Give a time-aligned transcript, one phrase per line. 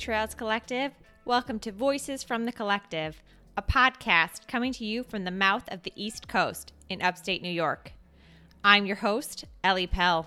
[0.00, 0.92] Trails Collective.
[1.26, 3.20] Welcome to Voices from the Collective,
[3.58, 7.50] a podcast coming to you from the mouth of the East Coast in upstate New
[7.50, 7.92] York.
[8.64, 10.26] I'm your host, Ellie Pell.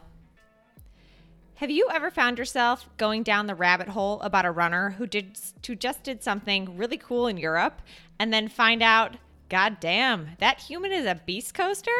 [1.55, 5.39] Have you ever found yourself going down the rabbit hole about a runner who did
[5.65, 7.81] who just did something really cool in Europe
[8.19, 9.17] and then find out,
[9.49, 11.91] god damn, that human is a beast coaster?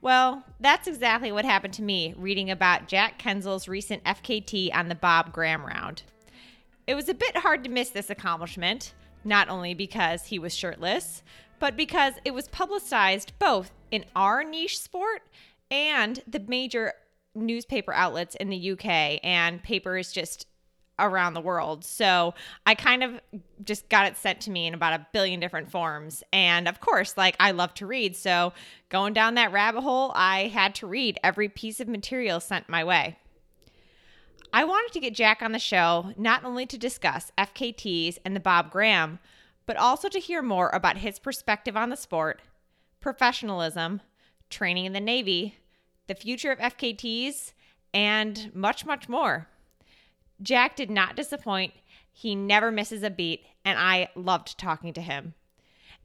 [0.00, 4.94] Well, that's exactly what happened to me reading about Jack Kuenzle's recent FKT on the
[4.94, 6.04] Bob Graham round.
[6.86, 11.22] It was a bit hard to miss this accomplishment, not only because he was shirtless,
[11.58, 15.22] but because it was publicized both in our niche sport
[15.70, 16.92] and the major
[17.34, 20.46] newspaper outlets in the UK and papers just
[20.98, 21.84] around the world.
[21.84, 22.34] So
[22.66, 23.20] I kind of
[23.64, 26.22] just got it sent to me in about a billion different forms.
[26.32, 28.14] And of course, like I love to read.
[28.14, 28.52] So
[28.90, 32.84] going down that rabbit hole, I had to read every piece of material sent my
[32.84, 33.16] way.
[34.52, 38.40] I wanted to get Jack on the show not only to discuss FKTs and the
[38.40, 39.18] Bob Graham,
[39.66, 42.42] but also to hear more about his perspective on the sport,
[43.00, 44.00] professionalism,
[44.50, 45.58] training in the Navy,
[46.06, 47.52] the future of FKTs,
[47.92, 49.48] and much, much more.
[50.42, 51.72] Jack did not disappoint.
[52.12, 55.34] He never misses a beat, and I loved talking to him.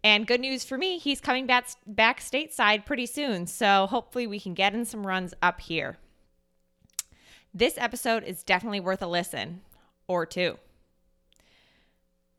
[0.03, 4.39] And good news for me, he's coming back, back stateside pretty soon, so hopefully we
[4.39, 5.97] can get in some runs up here.
[7.53, 9.61] This episode is definitely worth a listen
[10.07, 10.59] or two.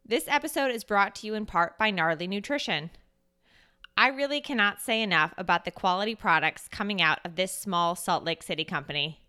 [0.07, 2.91] This episode is brought to you in part by Gnarly Nutrition.
[3.97, 8.23] I really cannot say enough about the quality products coming out of this small Salt
[8.23, 9.21] Lake City company.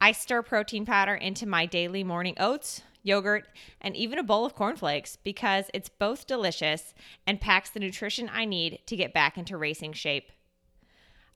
[0.00, 3.48] I stir protein powder into my daily morning oats, yogurt,
[3.80, 6.94] and even a bowl of cornflakes because it's both delicious
[7.26, 10.30] and packs the nutrition I need to get back into racing shape.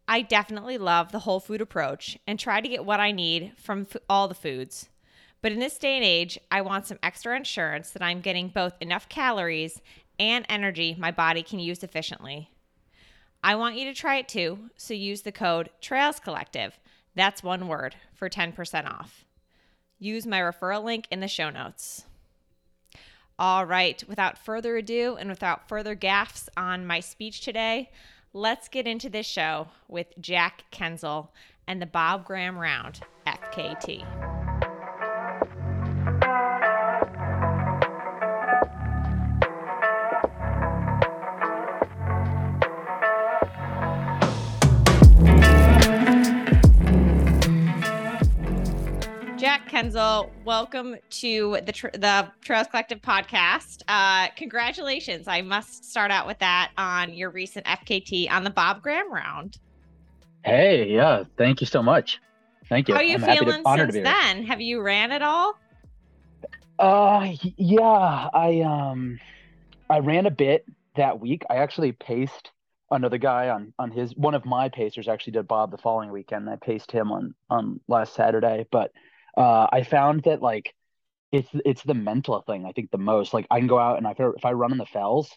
[0.07, 3.87] I definitely love the whole food approach and try to get what I need from
[4.09, 4.89] all the foods.
[5.41, 8.75] But in this day and age, I want some extra insurance that I'm getting both
[8.81, 9.81] enough calories
[10.19, 12.51] and energy my body can use efficiently.
[13.43, 16.79] I want you to try it too, so use the code Trails Collective
[17.15, 19.25] that's one word for 10% off.
[19.99, 22.05] Use my referral link in the show notes.
[23.39, 27.91] All right, without further ado and without further gaffes on my speech today,
[28.35, 31.29] let's get into this show with Jack Kuenzle
[31.67, 34.44] and the Bob Graham Round FKT.
[49.69, 53.83] Kuenzle, welcome to the tr- the Trails Collective podcast.
[53.89, 55.27] Uh, congratulations!
[55.27, 59.59] I must start out with that on your recent FKT on the Bob Graham round.
[60.45, 62.21] Hey, yeah, thank you so much.
[62.69, 62.95] Thank you.
[62.95, 64.45] How are you I'm feeling to, since then?
[64.45, 65.55] Have you ran at all?
[66.79, 69.19] Uh, yeah, I um,
[69.89, 71.43] I ran a bit that week.
[71.49, 72.51] I actually paced
[72.91, 76.49] another guy on on his one of my pacers actually did Bob the following weekend.
[76.49, 78.93] I paced him on on last Saturday, but
[79.37, 80.75] uh, I found that like
[81.33, 83.35] it's it's the mental thing I think the most.
[83.35, 85.31] Like I can go out and I, if I run in the fells,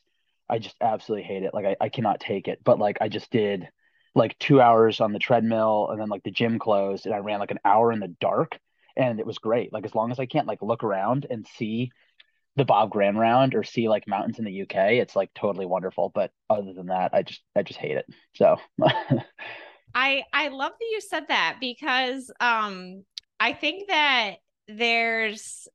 [0.50, 1.54] I just absolutely hate it.
[1.54, 2.60] Like I, I cannot take it.
[2.64, 3.68] But like I just did
[4.16, 7.40] like two hours on the treadmill and then like the gym closed and I ran
[7.40, 8.60] like an hour in the dark
[8.96, 9.74] and it was great.
[9.74, 11.92] Like as long as I can't like look around and see
[12.56, 16.12] the Bob Graham round or see like mountains in the UK, it's like totally wonderful.
[16.14, 18.08] But other than that, I just I just hate it.
[18.34, 18.58] So
[19.96, 23.04] I I love that you said that because um
[23.40, 24.36] I think that
[24.68, 25.68] there's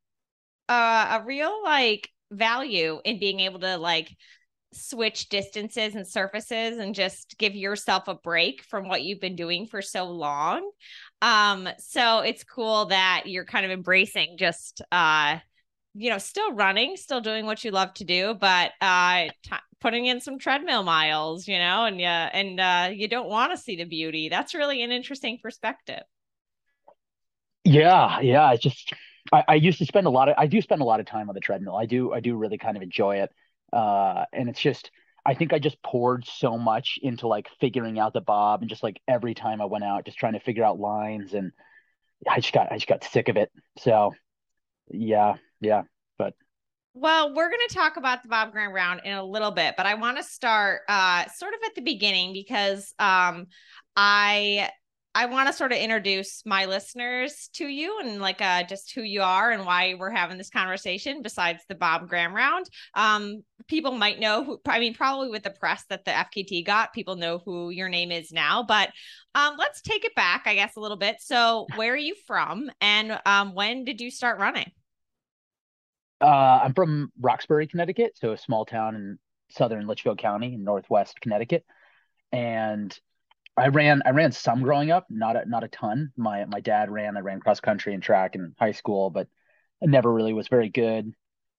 [0.68, 4.14] a, a real like value in being able to like
[4.74, 9.66] switch distances and surfaces and just give yourself a break from what you've been doing
[9.66, 10.70] for so long.
[11.20, 15.38] Um, so it's cool that you're kind of embracing just uh
[15.94, 20.06] you know, still running, still doing what you love to do, but uh t- putting
[20.06, 23.76] in some treadmill miles, you know, and yeah, and uh you don't want to see
[23.76, 24.30] the beauty.
[24.30, 26.02] That's really an interesting perspective.
[27.64, 28.44] Yeah, yeah.
[28.44, 28.92] I just
[29.32, 31.28] I, I used to spend a lot of I do spend a lot of time
[31.28, 31.76] on the treadmill.
[31.76, 33.30] I do I do really kind of enjoy it.
[33.72, 34.90] Uh and it's just
[35.24, 38.82] I think I just poured so much into like figuring out the bob and just
[38.82, 41.52] like every time I went out just trying to figure out lines and
[42.28, 43.50] I just got I just got sick of it.
[43.78, 44.12] So
[44.90, 45.82] yeah, yeah.
[46.18, 46.34] But
[46.94, 49.86] well, we're going to talk about the Bob Graham round in a little bit, but
[49.86, 53.46] I want to start uh, sort of at the beginning because um,
[53.96, 54.70] I
[55.14, 59.02] I want to sort of introduce my listeners to you and like uh, just who
[59.02, 62.66] you are and why we're having this conversation besides the Bob Graham round.
[62.94, 66.94] Um, people might know who, I mean, probably with the press that the FKT got,
[66.94, 68.90] people know who your name is now, but
[69.34, 71.16] um, let's take it back, I guess, a little bit.
[71.20, 74.70] So, where are you from and um, when did you start running?
[76.22, 79.18] Uh, I'm from Roxbury, Connecticut, so a small town in
[79.50, 81.66] southern Litchfield County in northwest Connecticut.
[82.30, 82.98] And
[83.56, 86.12] I ran I ran some growing up, not a, not a ton.
[86.16, 87.16] My my dad ran.
[87.16, 89.28] I ran cross country and track in high school, but
[89.82, 91.12] I never really was very good.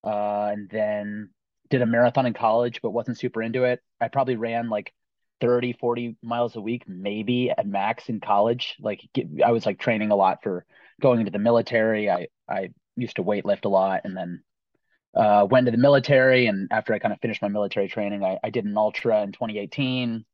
[0.04, 1.30] Uh, and then
[1.70, 3.80] did a marathon in college, but wasn't super into it.
[4.02, 4.94] I probably ran like
[5.42, 8.76] 30, 40 miles a week, maybe at max in college.
[8.80, 10.66] Like get, I was like training a lot for
[11.02, 12.10] going into the military.
[12.10, 14.44] I I used to weight lift a lot, and then
[15.16, 16.48] uh, went to the military.
[16.48, 19.32] And after I kind of finished my military training, I, I did an ultra in
[19.32, 20.26] 2018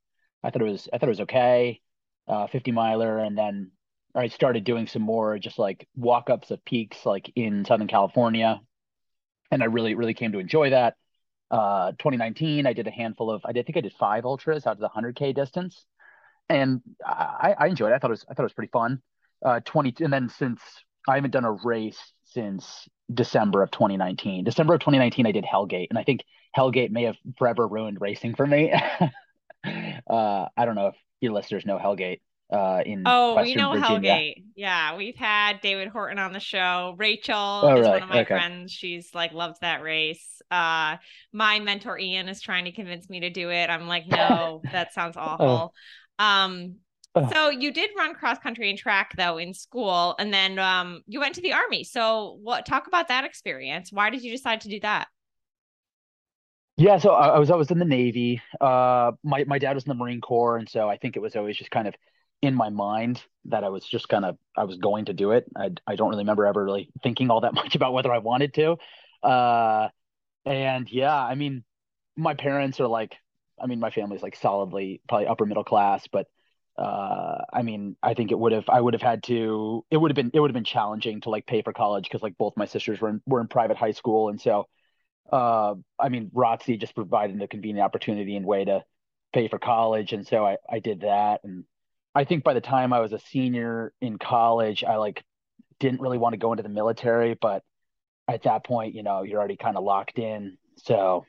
[0.44, 1.82] I thought it was I thought it was okay,
[2.28, 3.72] uh, 50 miler, and then
[4.16, 8.62] I started doing some more just like walk ups of peaks like in Southern California,
[9.52, 10.96] and I really really came to enjoy that.
[11.52, 14.66] Uh, 2019, I did a handful of I did I think I did five ultras
[14.68, 15.86] out of the 100k distance,
[16.50, 17.96] and I, I enjoyed it.
[17.96, 19.02] I thought it was I thought it was pretty fun.
[19.44, 20.62] Uh, 20 and then since
[21.08, 24.44] I haven't done a race since December of 2019.
[24.44, 26.24] December of 2019, I did Hellgate, and I think
[26.56, 28.74] Hellgate may have forever ruined racing for me.
[30.10, 32.22] uh, I don't know if your listeners know Hellgate.
[32.52, 34.14] Uh, in oh, Western we know Virginia.
[34.16, 34.44] Hellgate.
[34.56, 36.96] Yeah, we've had David Horton on the show.
[36.98, 37.92] Rachel Oh, is really?
[37.92, 38.34] one of my Okay.
[38.34, 38.72] friends.
[38.72, 40.42] She's like loves that race.
[40.50, 40.98] Uh,
[41.32, 43.70] my mentor Ian is trying to convince me to do it.
[43.70, 45.74] I'm like, no, that sounds awful.
[46.18, 46.78] Um,
[47.16, 47.28] Oh.
[47.32, 51.20] so you did run cross country and track though in school, and then um, you
[51.20, 51.84] went to the army.
[51.84, 52.66] So what?
[52.68, 53.92] Talk about that experience.
[53.92, 55.08] Why did you decide to do that?
[56.80, 58.42] Yeah, so I, I was I was in the Navy.
[58.62, 61.36] Uh, my my dad was in the Marine Corps, and so I think it was
[61.36, 61.96] always just kind of
[62.42, 65.46] in my mind that I was just kind of I was going to do it.
[65.58, 68.54] I I don't really remember ever really thinking all that much about whether I wanted
[68.54, 68.78] to.
[69.22, 69.90] Uh,
[70.46, 71.66] and yeah, I mean,
[72.18, 73.16] my parents are like,
[73.62, 76.28] I mean, my family's like solidly probably upper middle class, but
[76.78, 80.12] uh, I mean, I think it would have I would have had to it would
[80.12, 82.56] have been it would have been challenging to like pay for college because like both
[82.56, 84.68] my sisters were in, were in private high school, and so
[85.32, 88.84] uh, I mean, ROTC just provided a convenient opportunity and way to
[89.34, 90.14] pay for college.
[90.14, 91.42] And so I, I did that.
[91.44, 91.66] And
[92.16, 95.24] I think by the time I was a senior in college, I like
[95.80, 97.64] didn't really want to go into the military, but
[98.28, 100.58] at that point, you know, you're already kind of locked in.
[100.78, 101.26] So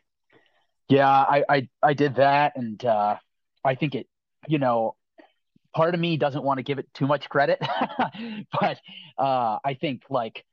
[0.89, 2.57] yeah, I, I, I did that.
[2.57, 3.17] And, uh,
[3.65, 4.07] I think it,
[4.49, 4.97] you know,
[5.75, 7.59] part of me doesn't want to give it too much credit,
[8.61, 8.81] but,
[9.19, 10.45] uh, I think like,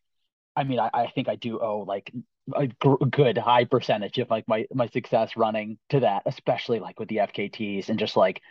[0.56, 2.12] I mean, I, I think I do owe like
[2.56, 7.10] a good high percentage of like my my success running to that, especially like with
[7.10, 8.42] the FKTs and just like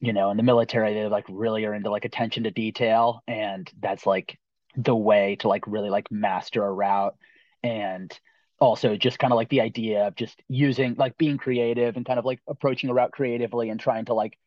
[0.00, 3.70] you know in the military they like really are into like attention to detail and
[3.80, 4.38] that's like
[4.76, 7.16] the way to like really like master a route.
[7.62, 8.16] And
[8.60, 12.18] also just kind of like the idea of just using like being creative and kind
[12.18, 14.38] of like approaching a route creatively and trying to like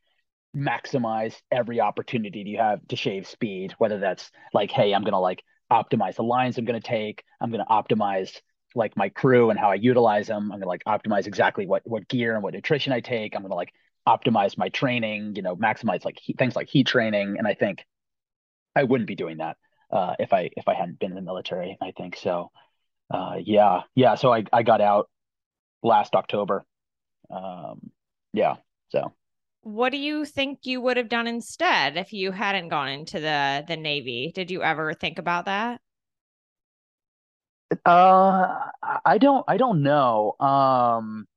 [0.56, 5.44] maximize every opportunity you have to shave speed, whether that's like, hey, I'm gonna like
[5.72, 8.40] optimize the lines I'm gonna take, I'm gonna optimize
[8.76, 10.52] like my crew and how I utilize them.
[10.52, 13.36] I'm gonna like optimize exactly what what gear and what nutrition I take.
[13.36, 13.74] I'm gonna like
[14.08, 17.36] optimize my training, you know, maximize like things like heat training.
[17.38, 17.86] And I think
[18.76, 19.58] I wouldn't be doing that
[19.92, 21.78] uh, if I if I hadn't been in the military.
[21.82, 22.52] I think so.
[23.12, 24.16] Uh, yeah, yeah.
[24.16, 25.10] So I I got out
[25.84, 26.66] last October.
[27.30, 27.92] Um,
[28.34, 28.56] yeah.
[28.90, 29.14] So.
[29.62, 33.64] What do you think you would have done instead if you hadn't gone into the
[33.66, 34.32] the Navy?
[34.34, 35.80] Did you ever think about that?
[37.86, 38.60] Uh,
[39.06, 40.36] I don't, I don't know.
[40.40, 41.28] Um,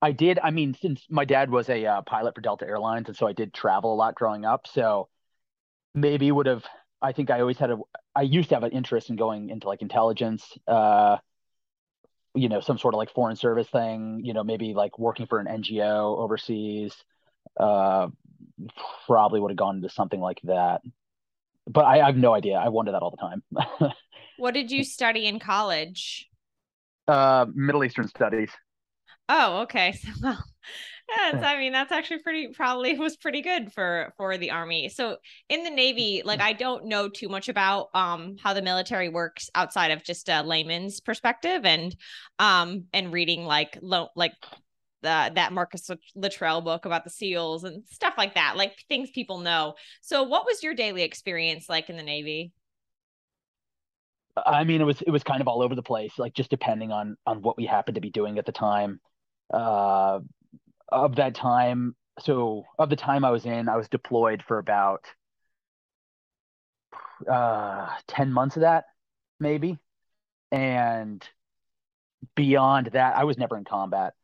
[0.00, 0.38] I did.
[0.42, 3.32] I mean, since my dad was a uh, pilot for Delta Airlines, and so I
[3.32, 4.66] did travel a lot growing up.
[4.66, 5.08] So
[5.94, 6.64] maybe would have.
[7.02, 7.78] I think I always had a.
[8.14, 10.44] I used to have an interest in going into like intelligence.
[10.66, 11.18] Uh,
[12.34, 14.20] you know, some sort of like foreign service thing.
[14.24, 16.94] You know, maybe like working for an NGO overseas.
[17.58, 18.08] Uh,
[19.06, 20.82] probably would have gone into something like that.
[21.66, 22.54] But I, I have no idea.
[22.54, 23.42] I wonder that all the time.
[24.38, 26.28] What did you study in college?
[27.06, 28.50] Uh, Middle Eastern studies.
[29.28, 29.98] Oh, okay.
[30.02, 30.44] So, well,
[31.16, 34.90] that's, I mean, that's actually pretty, probably was pretty good for for the army.
[34.90, 35.16] So
[35.48, 39.48] in the Navy, like I don't know too much about um how the military works
[39.54, 41.96] outside of just a layman's perspective and
[42.38, 44.34] um and reading like lo- like
[45.00, 49.38] the that Marcus Luttrell book about the SEALs and stuff like that, like things people
[49.38, 49.74] know.
[50.02, 52.52] So what was your daily experience like in the Navy?
[54.46, 56.92] I mean, it was it was kind of all over the place, like just depending
[56.92, 59.00] on on what we happened to be doing at the time.
[59.52, 60.20] Uh,
[60.90, 65.04] of that time, so of the time I was in, I was deployed for about
[67.30, 68.84] uh 10 months of that,
[69.40, 69.78] maybe.
[70.52, 71.26] And
[72.34, 74.14] beyond that, I was never in combat.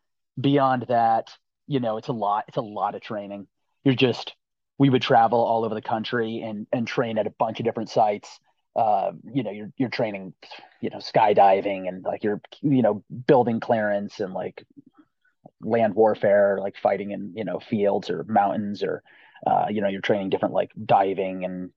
[0.40, 1.30] Beyond that,
[1.66, 3.46] you know, it's a lot, it's a lot of training.
[3.84, 4.34] You're just
[4.78, 7.90] we would travel all over the country and and train at a bunch of different
[7.90, 8.38] sites
[8.76, 10.34] uh, you know, you're you're training,
[10.80, 14.64] you know, skydiving and like you're you know building clearance and like
[15.60, 19.02] land warfare, like fighting in you know fields or mountains or
[19.46, 21.70] uh, you know you're training different like diving and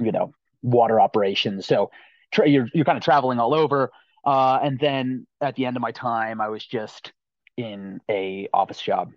[0.00, 1.66] you know water operations.
[1.66, 1.90] So
[2.32, 3.90] tra- you're you're kind of traveling all over.
[4.24, 7.12] Uh, and then at the end of my time, I was just
[7.56, 9.12] in a office job,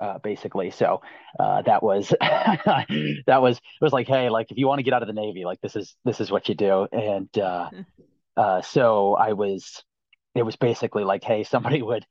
[0.00, 0.70] uh, basically.
[0.70, 1.02] So
[1.38, 4.94] uh, that was that was it was like, hey, like if you want to get
[4.94, 6.86] out of the Navy, like this is this is what you do.
[6.92, 7.80] And uh, hmm.
[8.36, 9.82] uh, so I was,
[10.34, 12.06] it was basically like, hey, somebody would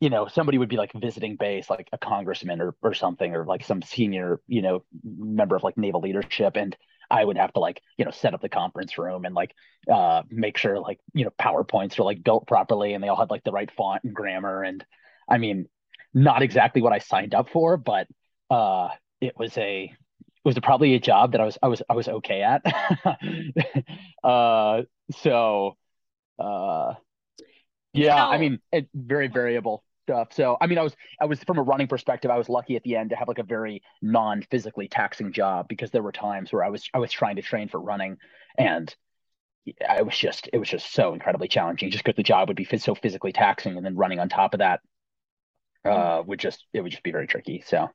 [0.00, 3.44] you know, somebody would be like visiting base, like a congressman or, or something, or
[3.44, 6.56] like some senior, you know, member of like naval leadership.
[6.56, 6.76] And
[7.10, 9.54] I would have to like, you know, set up the conference room and like
[9.92, 13.30] uh make sure like, you know, PowerPoints are like built properly and they all had
[13.30, 14.62] like the right font and grammar.
[14.62, 14.84] And
[15.28, 15.66] I mean,
[16.14, 18.06] not exactly what I signed up for, but
[18.50, 18.88] uh
[19.20, 22.08] it was a it was probably a job that I was I was I was
[22.08, 22.62] okay at.
[24.24, 25.76] uh so
[26.38, 26.94] uh
[27.92, 30.28] yeah, I mean, it, very variable stuff.
[30.32, 32.82] So, I mean, I was I was from a running perspective, I was lucky at
[32.82, 36.64] the end to have like a very non-physically taxing job because there were times where
[36.64, 38.18] I was I was trying to train for running
[38.56, 38.94] and
[39.86, 42.64] I was just it was just so incredibly challenging just because the job would be
[42.78, 44.80] so physically taxing and then running on top of that
[45.84, 47.62] uh would just it would just be very tricky.
[47.66, 47.88] So,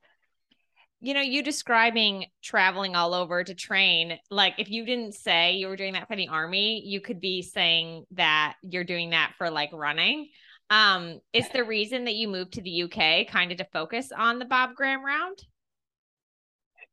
[1.01, 5.67] you know, you describing traveling all over to train, like if you didn't say you
[5.67, 9.49] were doing that for the army, you could be saying that you're doing that for
[9.49, 10.29] like running.
[10.69, 14.39] Um, is the reason that you moved to the UK kind of to focus on
[14.39, 15.37] the Bob Graham round?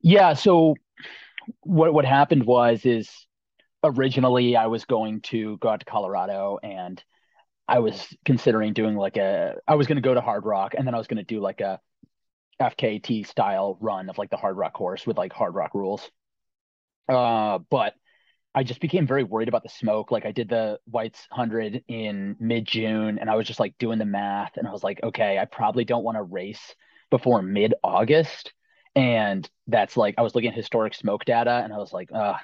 [0.02, 0.34] Yeah.
[0.34, 0.74] So
[1.60, 3.10] what what happened was is
[3.82, 7.02] originally I was going to go out to Colorado and
[7.70, 10.94] I was considering doing like a I was going to go to Hardrock and then
[10.94, 11.80] I was going to do like a
[12.60, 16.10] FKT style run of like the Hardrock course with like Hardrock rules.
[17.08, 17.94] Uh, but
[18.56, 20.10] I just became very worried about the smoke.
[20.10, 24.00] Like I did the Whites 100 in mid June and I was just like doing
[24.00, 26.74] the math and I was like, okay, I probably don't want to race
[27.08, 28.52] before mid August.
[28.96, 32.34] And that's like, I was looking at historic smoke data and I was like, uh,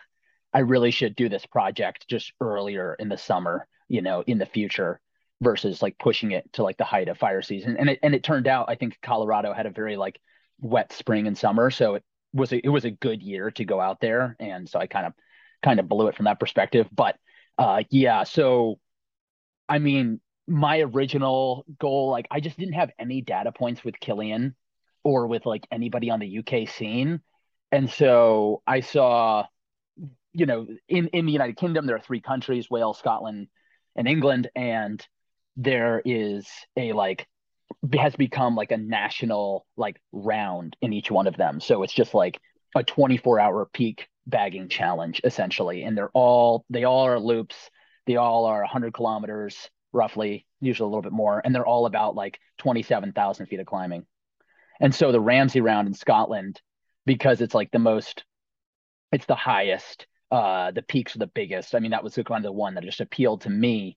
[0.55, 4.47] I really should do this project just earlier in the summer, you know, in the
[4.47, 5.01] future
[5.41, 7.77] versus like pushing it to like the height of fire season.
[7.79, 10.19] And it, and it turned out, I think Colorado had a very like
[10.61, 11.71] wet spring and summer.
[11.71, 14.37] So it was, a, it was a good year to go out there.
[14.41, 15.13] And so I kind of,
[15.63, 16.89] kind of blew it from that perspective.
[16.93, 17.17] But
[17.59, 18.79] uh, yeah, so
[19.69, 24.55] I mean, my original goal, like I just didn't have any data points with Kilian
[25.03, 27.21] or with like anybody on the UK scene.
[27.73, 29.47] And so I saw,
[30.33, 33.49] you know, in, in the United Kingdom, there are three countries, Wales, Scotland,
[33.97, 34.49] and England.
[34.55, 35.05] And
[35.57, 36.47] there is
[36.77, 37.27] a like
[37.99, 41.61] has become like a national like round in each one of them.
[41.61, 42.41] So it's just like
[42.75, 45.83] a 24 hour peak bagging challenge essentially.
[45.83, 47.57] And they're all they all are loops.
[48.07, 51.41] They all are 100 kilometers roughly usually a little bit more.
[51.45, 54.07] And they're all about like 27000 feet of climbing.
[54.81, 56.61] And so the ramsay round in scotland
[57.05, 58.25] because it's like the most
[59.13, 61.75] it's the highest uh the peaks are the biggest.
[61.75, 63.97] I mean that was kind of the one that just appealed to me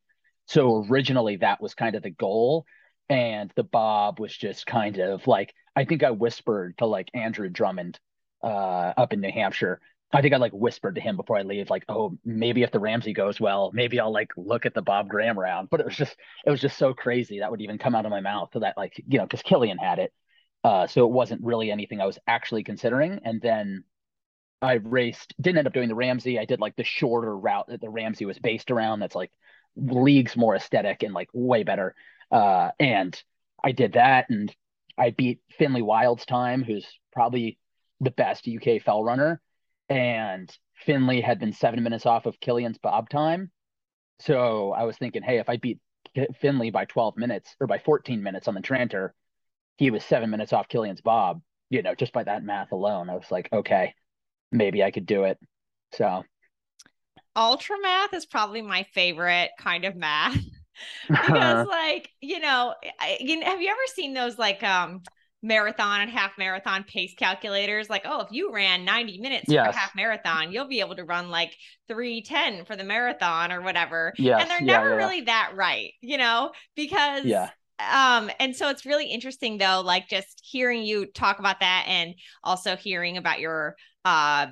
[0.50, 2.65] so originally that was kind of the goal
[3.10, 7.50] and the bob was just kind of like i think i whispered to like andrew
[7.50, 8.00] drummond
[8.44, 9.79] uh up in new hampshire
[10.12, 12.79] I think I like whispered to him before I leave, like, oh, maybe if the
[12.79, 15.70] Ramsay goes well, maybe I'll like look at the Bob Graham round.
[15.70, 16.15] But it was just,
[16.46, 18.50] it was just so crazy that would even come out of my mouth.
[18.51, 20.12] So that like, you know, because Kilian had it,
[20.63, 23.20] uh, so it wasn't really anything I was actually considering.
[23.24, 23.84] And then
[24.63, 26.39] I raced, didn't end up doing the Ramsay.
[26.39, 29.00] I did like the shorter route that the Ramsay was based around.
[29.00, 29.32] That's like
[29.82, 31.96] leagues more aesthetic and like way better.
[32.32, 33.22] Uh, and
[33.64, 34.54] I did that, and
[34.98, 37.58] I beat Finlay Wild's time, who's probably
[38.02, 39.42] the best UK fell runner
[39.90, 40.56] and
[40.86, 43.52] Finlay had been seven minutes off of Kilian's Bob time.
[44.20, 45.80] So I was thinking, hey, if I beat
[46.40, 49.14] Finlay by 12 minutes or by 14 minutes on the Tranter,
[49.78, 53.10] he was seven minutes off Kilian's Bob, you know, just by that math alone.
[53.10, 53.94] I was like, okay,
[54.52, 55.40] maybe I could do it.
[55.94, 56.24] So
[57.36, 60.38] ultra math is probably my favorite kind of math
[61.08, 65.02] because like, you know, I, you have you ever seen those like um
[65.42, 69.66] marathon and half marathon pace calculators like oh if you ran 90 minutes yes.
[69.66, 71.56] for a half marathon you'll be able to run like
[71.88, 74.42] 310 for the marathon or whatever yes.
[74.42, 74.96] and they're yeah, never yeah.
[74.96, 80.10] really that right you know because yeah um and so it's really interesting though like
[80.10, 84.48] just hearing you talk about that and also hearing about your uh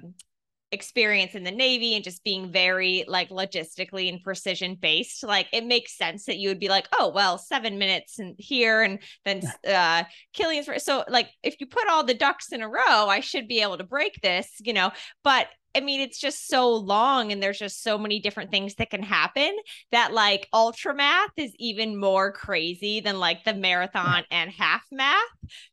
[0.71, 5.65] experience in the Navy and just being very like logistically and precision based, like it
[5.65, 9.41] makes sense that you would be like, oh, well, seven minutes and here and then
[9.67, 13.47] uh Kilian's so like if you put all the ducks in a row, I should
[13.47, 14.91] be able to break this, you know.
[15.23, 18.89] But I mean, it's just so long and there's just so many different things that
[18.89, 19.55] can happen
[19.91, 25.21] that like ultra math is even more crazy than like the marathon and half math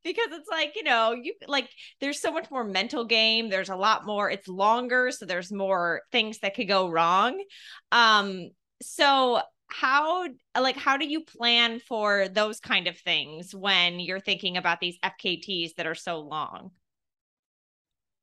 [0.03, 1.71] because it's like, you know, you like
[2.01, 3.49] there's so much more mental game.
[3.49, 5.11] There's a lot more, it's longer.
[5.11, 7.43] So there's more things that could go wrong.
[7.91, 8.51] Um,
[8.83, 10.27] so how
[10.59, 14.99] like how do you plan for those kind of things when you're thinking about these
[15.03, 16.71] FKTs that are so long?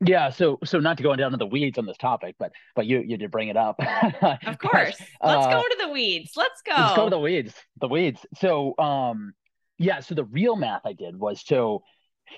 [0.04, 2.88] Yeah, so so not to go down to the weeds on this topic, but but
[2.88, 3.80] you you did bring it up.
[4.46, 4.98] of course.
[5.22, 6.32] But, let's uh, go to the weeds.
[6.36, 6.74] Let's go.
[6.76, 7.54] Let's go to the weeds.
[7.80, 8.26] The weeds.
[8.40, 9.34] So um
[9.78, 11.84] yeah, so the real math I did was so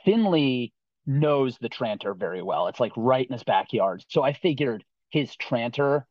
[0.04, 0.74] Finlay
[1.06, 2.68] knows the Tranter very well.
[2.68, 4.04] It's like right in his backyard.
[4.10, 6.06] So I figured his Tranter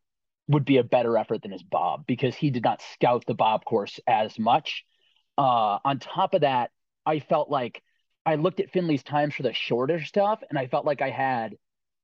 [0.49, 3.67] would be a better effort than his Bob because he did not scout the Bob
[3.67, 4.85] course as much.
[5.37, 6.71] Uh on top of that,
[7.05, 7.83] I felt like
[8.25, 11.57] I looked at Finlay's times for the shorter stuff, and I felt like I had,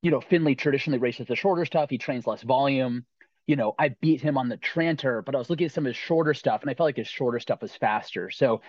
[0.02, 1.90] you know, Finlay traditionally races the shorter stuff.
[1.90, 3.04] He trains less volume.
[3.46, 5.90] You know, I beat him on the Tranter, but I was looking at some of
[5.90, 8.30] his shorter stuff, and I felt like his shorter stuff was faster.
[8.30, 8.60] So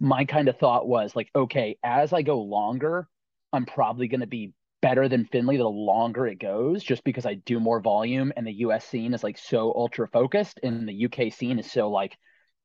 [0.00, 3.08] my kind of thought was like, okay, as I go longer,
[3.52, 7.34] I'm probably going to be better than Finlay the longer it goes, just because I
[7.34, 8.84] do more volume, and the U.S.
[8.86, 12.16] scene is like so ultra focused, and the UK scene is so like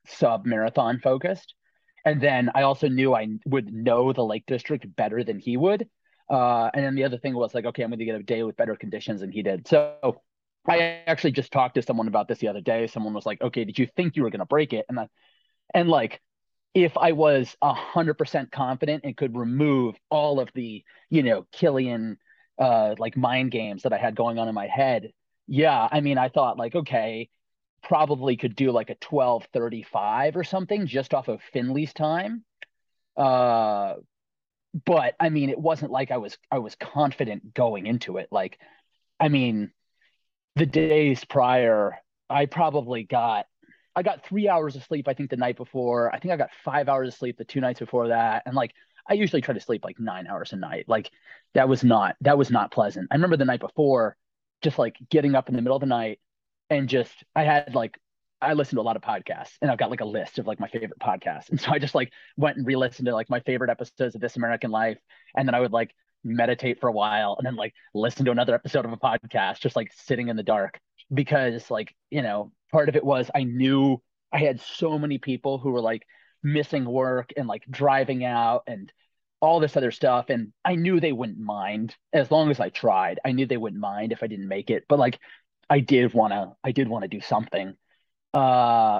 [0.08, 1.54] sub marathon focused.
[2.06, 5.88] And then I also knew I would know the Lake District better than he would.
[6.30, 8.44] Uh, and then the other thing was like, okay, I'm going to get a day
[8.44, 9.68] with better conditions than he did.
[9.68, 10.22] So
[10.68, 12.88] I actually just talked to someone about this the other day.
[12.88, 14.86] Someone was like, okay, did you think you were going to break it?
[14.90, 15.08] And I,
[15.74, 16.22] and like,
[16.76, 21.48] if I was a hundred percent confident and could remove all of the, you know,
[21.52, 22.18] Kilian,
[22.60, 25.12] uh, like mind games that I had going on in my head,
[25.48, 27.30] yeah, I mean, I thought like, okay,
[27.82, 32.44] probably could do like a 1235 or something just off of Finlay's time.
[33.18, 33.96] Uh,
[34.86, 38.30] but I mean, it wasn't like I was I was confident going into it.
[38.32, 38.60] Like,
[39.20, 39.72] I mean,
[40.56, 41.98] the days prior,
[42.30, 43.46] I probably got
[43.96, 45.08] I got three hours of sleep.
[45.08, 46.14] I think the night before.
[46.14, 48.74] I think I got five hours of sleep the two nights before that, and like
[49.10, 50.86] I usually try to sleep like nine hours a night.
[50.88, 51.10] Like
[51.56, 53.08] that was not that was not pleasant.
[53.12, 54.16] I remember the night before,
[54.62, 56.20] just like getting up in the middle of the night,
[56.70, 57.98] and just I had like
[58.42, 60.60] I listened to a lot of podcasts and I've got like a list of like
[60.60, 61.50] my favorite podcasts.
[61.50, 64.38] And so I just like went and re-listened to like my favorite episodes of This
[64.38, 64.98] American Life.
[65.36, 68.56] And then I would like meditate for a while and then like listen to another
[68.56, 70.80] episode of a podcast, just like sitting in the dark.
[71.14, 74.02] Because like, you know, part of it was I knew
[74.32, 76.04] I had so many people who were like
[76.42, 78.92] missing work and like driving out and
[79.42, 80.26] all this other stuff.
[80.30, 83.20] And I knew they wouldn't mind as long as I tried.
[83.26, 84.86] I knew they wouldn't mind if I didn't make it.
[84.88, 85.20] But like
[85.70, 87.76] I did want to I did want to do something.
[88.34, 89.00] Uh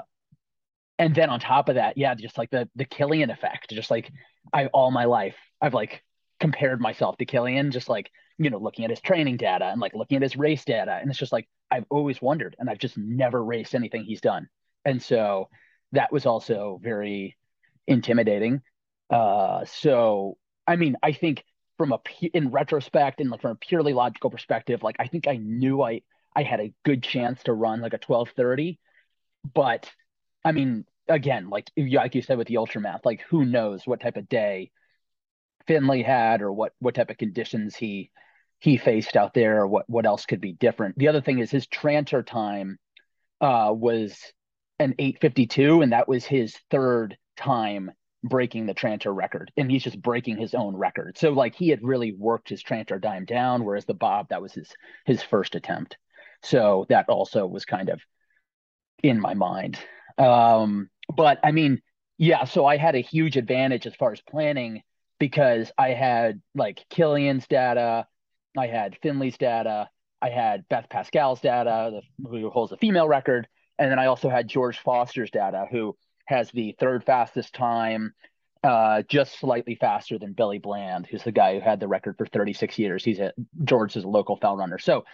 [0.98, 4.10] and then on top of that, yeah, just like the the Kilian effect, just like
[4.52, 6.02] I all my life I've like
[6.38, 9.94] compared myself to Kilian, just like you know looking at his training data and like
[9.94, 12.98] looking at his race data, and it's just like I've always wondered, and I've just
[12.98, 14.48] never raced anything he's done,
[14.84, 15.48] and so
[15.92, 17.36] that was also very
[17.86, 18.60] intimidating.
[19.08, 21.44] Uh, so I mean, I think
[21.78, 22.00] from a
[22.34, 26.02] in retrospect and like from a purely logical perspective, like I think I knew I
[26.34, 28.78] I had a good chance to run like a 1230.
[29.52, 29.90] But
[30.44, 34.00] I mean, again, like like you said with the ultra math, like who knows what
[34.00, 34.70] type of day
[35.66, 38.10] Finlay had or what what type of conditions he
[38.58, 40.98] he faced out there or what what else could be different.
[40.98, 42.78] The other thing is his Tranter time
[43.40, 44.18] uh, was
[44.78, 47.90] an 852 and that was his third time
[48.22, 51.16] breaking the Tranter record and he's just breaking his own record.
[51.18, 54.52] So like he had really worked his Tranter dime down whereas the Bob that was
[54.52, 54.72] his
[55.06, 55.96] his first attempt.
[56.42, 58.00] So that also was kind of
[59.02, 59.78] in my mind.
[60.18, 61.80] Um, but I mean,
[62.18, 64.82] yeah, so I had a huge advantage as far as planning
[65.18, 68.06] because I had like Kilian's data,
[68.56, 69.88] I had Finlay's data,
[70.20, 73.48] I had Beth Pascall's data, the, who holds the female record,
[73.78, 78.12] and then I also had George Foster's data, who has the third fastest time,
[78.62, 82.26] uh, just slightly faster than Billy Bland, who's the guy who had the record for
[82.26, 83.02] 36 years.
[83.02, 83.32] He's a
[83.64, 84.78] George is a local fell runner.
[84.78, 85.04] So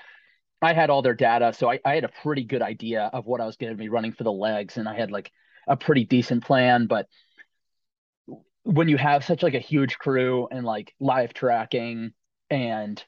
[0.62, 3.40] I had all their data, so I, I had a pretty good idea of what
[3.40, 5.30] I was going to be running for the legs, and I had like
[5.68, 6.86] a pretty decent plan.
[6.86, 7.08] But
[8.62, 12.12] when you have such like a huge crew and like live tracking
[12.50, 13.02] and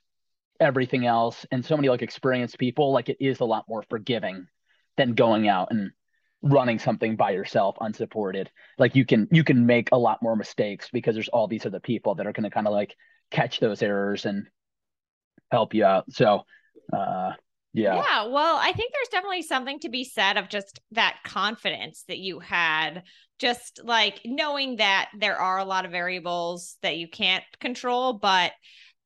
[0.60, 4.46] everything else, and so many like experienced people, like it is a lot more forgiving
[4.96, 5.92] than going out and
[6.42, 8.50] running something by yourself unsupported.
[8.78, 11.80] Like you can you can make a lot more mistakes because there's all these other
[11.80, 12.94] people that are going to kind of like
[13.30, 14.46] catch those errors and
[15.50, 16.12] help you out.
[16.12, 16.42] So
[16.92, 17.32] uh
[17.74, 17.96] yeah.
[17.96, 22.18] Yeah well i think there's definitely something to be said of just that confidence that
[22.18, 23.02] you had
[23.38, 28.52] just like knowing that there are a lot of variables that you can't control but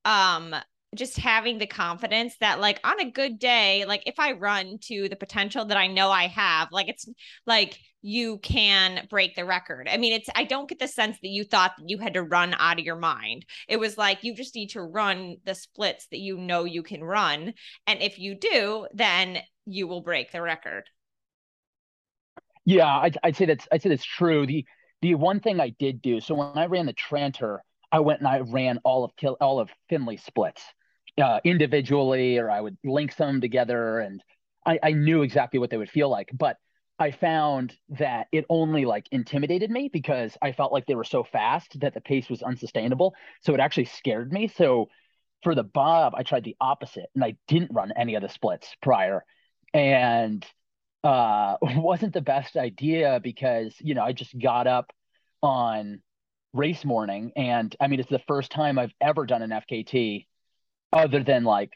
[0.04, 0.54] um
[0.94, 5.08] just having the confidence that like on a good day like if i run to
[5.08, 7.08] the potential that i know i have like it's
[7.46, 9.88] like you can break the record.
[9.88, 12.22] I mean it's i don't get the sense that you thought that you had to
[12.22, 13.46] run out of your mind.
[13.68, 17.02] It was like you just need to run the splits that you know you can
[17.02, 17.54] run.
[17.86, 20.84] And if you do then you will break the record.
[22.64, 24.46] Yeah i'd, I'd say that's i'd say that's true.
[24.46, 24.66] The
[25.00, 28.28] the one thing i did do so when i ran the tranter I went and
[28.28, 30.64] I ran all of kill all of Finlay splits
[31.20, 34.22] uh, individually, or I would link them together, and
[34.66, 36.30] I, I knew exactly what they would feel like.
[36.32, 36.56] But
[36.98, 41.24] I found that it only like intimidated me because I felt like they were so
[41.24, 43.14] fast that the pace was unsustainable.
[43.40, 44.48] So it actually scared me.
[44.48, 44.88] So
[45.42, 48.68] for the Bob, I tried the opposite, and I didn't run any of the splits
[48.82, 49.24] prior,
[49.74, 50.46] and
[51.04, 54.92] uh wasn't the best idea because you know I just got up
[55.42, 56.00] on
[56.52, 57.32] race morning.
[57.36, 60.26] And I mean, it's the first time I've ever done an FKT
[60.92, 61.72] other than like,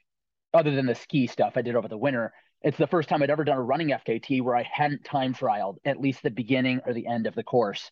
[0.54, 2.32] other than the ski stuff I did over the winter.
[2.62, 5.76] It's the first time I'd ever done a running FKT where I hadn't time trialed
[5.84, 7.90] at least the beginning or the end of the course.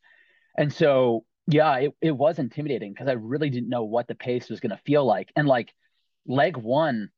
[0.57, 4.49] And so, yeah, it, it was intimidating because I really didn't know what the pace
[4.49, 5.31] was going to feel like.
[5.37, 5.73] And like
[6.27, 7.11] leg one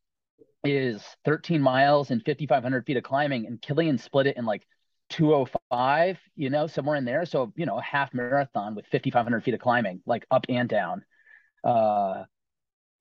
[0.64, 4.66] is 13 miles and 5,500 feet of climbing, and Kilian split it in like
[5.10, 7.24] 205, you know, somewhere in there.
[7.24, 11.04] So, you know, a half marathon with 5,500 feet of climbing, like up and down.
[11.62, 12.24] Uh,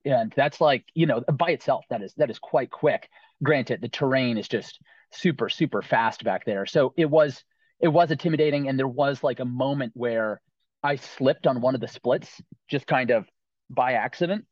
[0.06, 3.10] and that's like, you know, by itself, that is, that is quite quick.
[3.44, 4.80] Granted, the terrain is just
[5.12, 6.66] super, super fast back there.
[6.66, 7.44] So it was,
[7.80, 8.70] it was intimidating.
[8.70, 10.42] And there was like a moment where
[10.84, 13.26] I slipped on one of the splits, just kind of
[13.70, 14.46] by accident.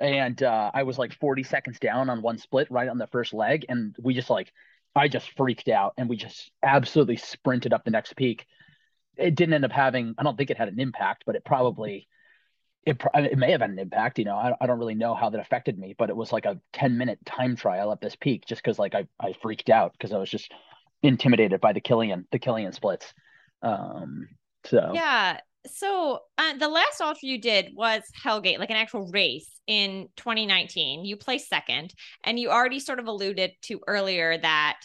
[0.00, 3.34] And uh, I was like 40 seconds down on one split right on the first
[3.34, 3.66] leg.
[3.68, 4.52] And we just like,
[4.94, 8.46] I just freaked out and we just absolutely sprinted up the next peak.
[9.16, 12.08] It didn't end up having, I don't think it had an impact, but it probably,
[12.84, 14.18] it, it may have had an impact.
[14.18, 16.44] You know, I, I don't really know how that affected me, but it was like
[16.44, 19.92] a 10 minute time trial at this peak just because like I, I freaked out
[19.92, 20.52] because I was just
[21.02, 23.12] intimidated by the Kilian, the Kilian splits.
[23.62, 24.28] Um,
[24.64, 29.48] so yeah, so uh, the last ultra you did was Hellgate, like an actual race
[29.66, 31.04] in 2019.
[31.04, 34.80] You placed second, and you already sort of alluded to earlier that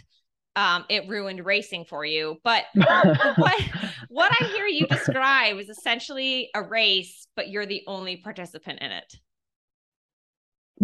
[0.58, 2.38] um, it ruined racing for you.
[2.44, 3.62] But what
[4.10, 8.92] what I hear you describe is essentially a race, but you're the only participant in
[8.92, 9.16] it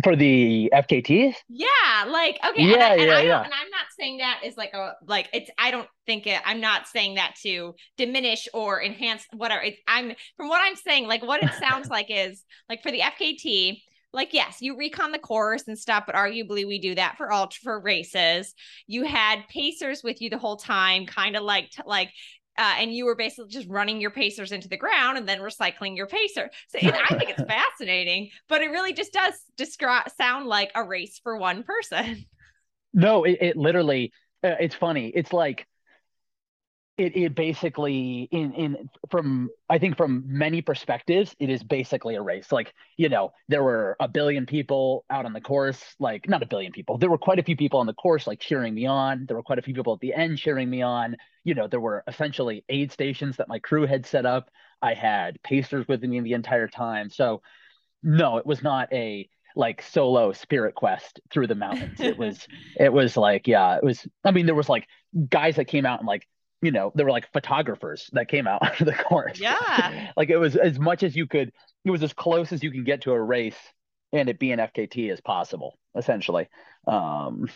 [0.03, 1.35] for the FKT?
[1.49, 1.67] Yeah,
[2.07, 3.43] like okay, yeah, and, I, and yeah, I yeah.
[3.43, 5.49] And I'm not saying that is like a like it's.
[5.57, 6.39] I don't think it.
[6.45, 9.61] I'm not saying that to diminish or enhance whatever.
[9.61, 11.07] It's, I'm from what I'm saying.
[11.07, 13.81] Like what it sounds like is like for the FKT.
[14.13, 17.59] Like yes, you recon the course and stuff, but arguably we do that for ultra
[17.63, 18.53] for races.
[18.87, 22.11] You had pacers with you the whole time, kind of like like
[22.57, 25.97] uh, and you were basically just running your pacers into the ground and then recycling
[25.97, 26.51] your pacer.
[26.67, 31.19] So I think it's fascinating, but it really just does describe sound like a race
[31.23, 32.25] for one person.
[32.93, 35.11] No, it, it literally, uh, it's funny.
[35.15, 35.65] It's like
[36.97, 42.21] it it basically in in from I think from many perspectives it is basically a
[42.21, 42.51] race.
[42.51, 46.45] Like you know there were a billion people out on the course, like not a
[46.45, 46.97] billion people.
[46.97, 49.25] There were quite a few people on the course like cheering me on.
[49.27, 51.15] There were quite a few people at the end cheering me on.
[51.43, 54.49] You know there were essentially aid stations that my crew had set up.
[54.81, 57.09] I had pacers with me the entire time.
[57.09, 57.41] So
[58.03, 61.99] no, it was not a like solo spirit quest through the mountains.
[61.99, 62.47] it was
[62.79, 64.05] it was like yeah, it was.
[64.23, 64.87] I mean there was like
[65.29, 66.27] guys that came out and like
[66.63, 69.39] you know, there were like photographers that came out of the course.
[69.39, 70.11] Yeah.
[70.17, 71.51] like it was as much as you could,
[71.83, 73.57] it was as close as you can get to a race
[74.13, 76.47] and it be an FKT as possible, essentially.
[76.87, 77.49] Um,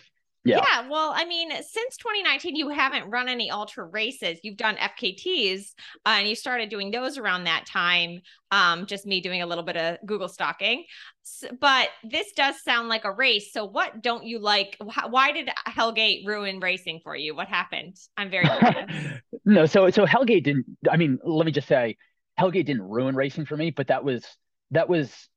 [0.48, 0.62] yeah.
[0.64, 0.90] Yeah.
[0.90, 4.40] Well, I mean, since 2019, you haven't run any ultra races.
[4.44, 5.74] You've done FKTs
[6.06, 8.22] uh, and you started doing those around that time.
[8.52, 10.86] Um, just me doing a little bit of Google stalking.
[11.24, 13.52] So, but this does sound like a race.
[13.52, 14.78] So, what don't you like?
[15.10, 17.36] Why did Hellgate ruin racing for you?
[17.36, 17.98] What happened?
[18.16, 19.22] I'm very curious.
[19.46, 19.66] no.
[19.66, 21.98] So, so Hellgate didn't, I mean, let me just say,
[22.40, 24.26] Hellgate didn't ruin racing for me, but that was,
[24.72, 25.28] that was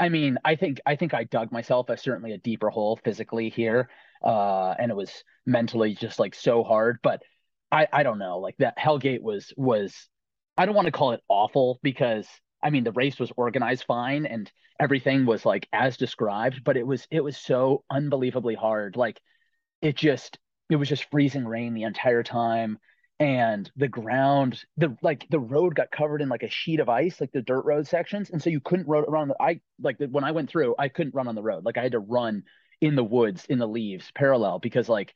[0.00, 3.50] I mean, I think I think I dug myself a certainly a deeper hole physically
[3.50, 3.90] here,
[4.22, 6.98] uh, and it was mentally just like so hard.
[7.02, 7.22] But
[7.72, 10.08] I I don't know, like that Hellgate was was
[10.56, 12.26] I don't want to call it awful because
[12.62, 16.86] I mean the race was organized fine and everything was like as described, but it
[16.86, 18.96] was it was so unbelievably hard.
[18.96, 19.20] Like
[19.82, 22.78] it just it was just freezing rain the entire time
[23.20, 27.20] and the ground the like the road got covered in like a sheet of ice
[27.20, 30.24] like the dirt road sections and so you couldn't run around the, i like when
[30.24, 32.42] i went through i couldn't run on the road like i had to run
[32.80, 35.14] in the woods in the leaves parallel because like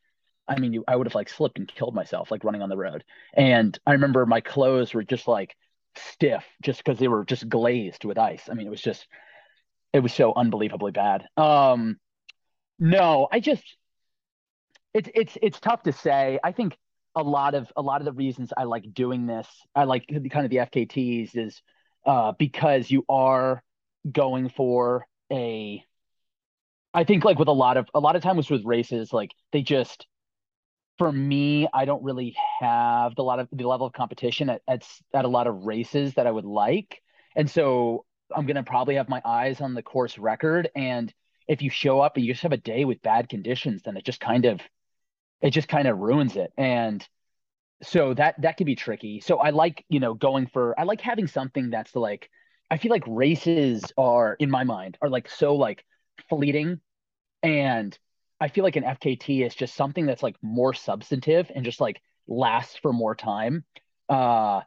[0.49, 2.77] i mean you, i would have like slipped and killed myself like running on the
[2.77, 5.57] road and i remember my clothes were just like
[5.97, 9.07] stiff just because they were just glazed with ice i mean it was just
[9.95, 11.25] it was so unbelievably bad.
[11.37, 11.99] Um,
[12.79, 13.63] no, I just
[14.93, 16.41] it's it's it's tough to say.
[16.43, 16.77] I think
[17.15, 20.45] a lot of a lot of the reasons I like doing this, I like kind
[20.45, 21.63] of the FKTs is
[22.05, 23.63] uh, because you are
[24.11, 25.83] going for a
[26.95, 29.63] I think like with a lot of a lot of times with races, like they
[29.63, 30.07] just
[30.99, 34.89] for me, I don't really have the lot of the level of competition at, at
[35.13, 37.03] at a lot of races that I would like.
[37.37, 38.05] And so
[38.35, 40.71] I'm gonna probably have my eyes on the course record.
[40.77, 41.13] And
[41.49, 44.05] if you show up and you just have a day with bad conditions, then it
[44.05, 44.61] just kind of
[45.41, 46.53] it just kind of ruins it.
[46.57, 47.07] And
[47.83, 49.21] so that that can be tricky.
[49.21, 52.31] So I like, you know, going for I like having something that's like
[52.71, 55.85] I feel like races are in my mind are like so like
[56.29, 56.81] fleeting
[57.45, 57.99] and
[58.41, 62.03] I feel like an FKT is just something that's like more substantive and just like
[62.29, 63.65] lasts for more time.
[64.11, 64.63] Uh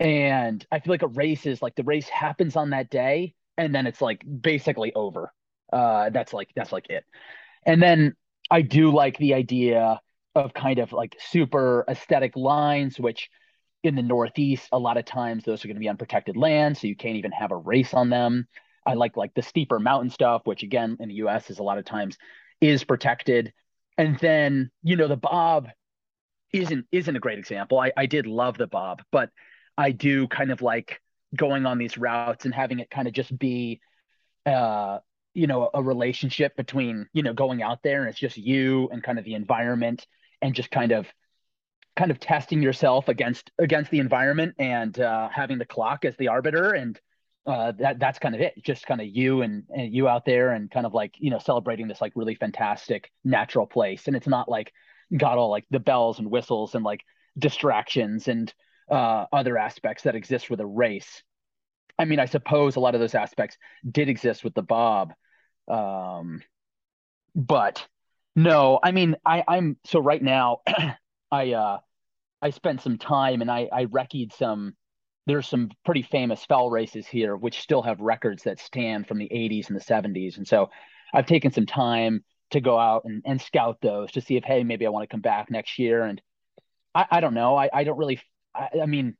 [0.00, 3.74] and I feel like a race is like the race happens on that day and
[3.74, 5.32] then it's like basically over.
[5.72, 7.04] Uh that's like that's like it.
[7.66, 8.14] And then
[8.50, 10.00] I do like the idea
[10.34, 13.30] of kind of like super aesthetic lines, which
[13.84, 16.86] in the Northeast, a lot of times those are going to be unprotected land, so
[16.86, 18.48] you can't even have a race on them.
[18.84, 21.78] I like like the steeper mountain stuff, which again in the US is a lot
[21.78, 22.16] of times
[22.60, 23.52] is protected.
[23.98, 25.68] And then, you know, the Bob
[26.52, 27.78] isn't isn't a great example.
[27.78, 29.30] I, I did love the Bob, but
[29.76, 31.00] I do kind of like
[31.34, 33.80] going on these routes and having it kind of just be
[34.44, 34.98] uh
[35.34, 39.02] you know a relationship between you know going out there and it's just you and
[39.02, 40.06] kind of the environment
[40.42, 41.06] and just kind of
[41.96, 46.28] kind of testing yourself against against the environment and uh, having the clock as the
[46.28, 47.00] arbiter and
[47.46, 50.52] uh, that that's kind of it just kind of you and, and you out there
[50.52, 54.28] and kind of like you know celebrating this like really fantastic natural place and it's
[54.28, 54.72] not like
[55.16, 57.00] got all like the bells and whistles and like
[57.38, 58.52] distractions and
[58.90, 61.22] uh, other aspects that exist with a race
[61.98, 63.56] i mean i suppose a lot of those aspects
[63.90, 65.12] did exist with the bob
[65.68, 66.42] um,
[67.34, 67.86] but
[68.34, 70.60] no, I mean, I, I'm so right now,
[71.30, 71.78] I uh,
[72.40, 74.74] I spent some time and I I recceed some.
[75.26, 79.28] There's some pretty famous fell races here, which still have records that stand from the
[79.28, 80.70] 80s and the 70s, and so
[81.14, 84.62] I've taken some time to go out and, and scout those to see if hey
[84.62, 86.04] maybe I want to come back next year.
[86.04, 86.20] And
[86.94, 87.56] I, I don't know.
[87.56, 88.20] I, I don't really.
[88.54, 89.16] I, I mean,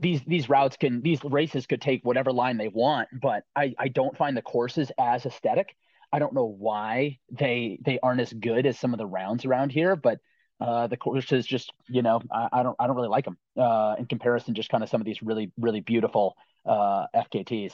[0.00, 3.88] these these routes can these races could take whatever line they want, but I I
[3.88, 5.74] don't find the courses as aesthetic.
[6.12, 9.70] I don't know why they they aren't as good as some of the rounds around
[9.70, 10.18] here, but
[10.60, 13.96] uh, the courses just you know I, I, don't I don't really like them uh,
[13.98, 16.36] in comparison just kind of some of these really really beautiful
[16.66, 17.72] uh, FKTs.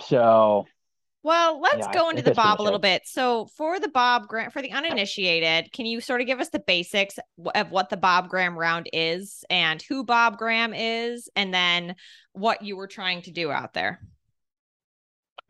[0.00, 0.66] So
[1.22, 3.02] well, let's yeah, go into the Bob a little bit.
[3.04, 6.60] So, for the Bob Graham, for the uninitiated, can you sort of give us the
[6.60, 7.18] basics
[7.54, 11.94] of what the Bob Graham round is and who Bob Graham is, and then
[12.32, 14.00] what you were trying to do out there?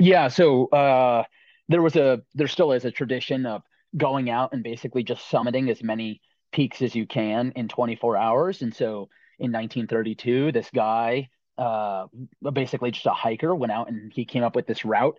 [0.00, 0.26] Yeah.
[0.26, 1.22] So, uh,
[1.68, 3.62] there was a there still is a tradition of
[3.96, 6.20] going out and basically just summiting as many
[6.52, 8.62] peaks as you can in 24 hours.
[8.62, 12.06] And so in 1932, this guy, uh,
[12.52, 15.16] basically just a hiker, went out and he came up with this route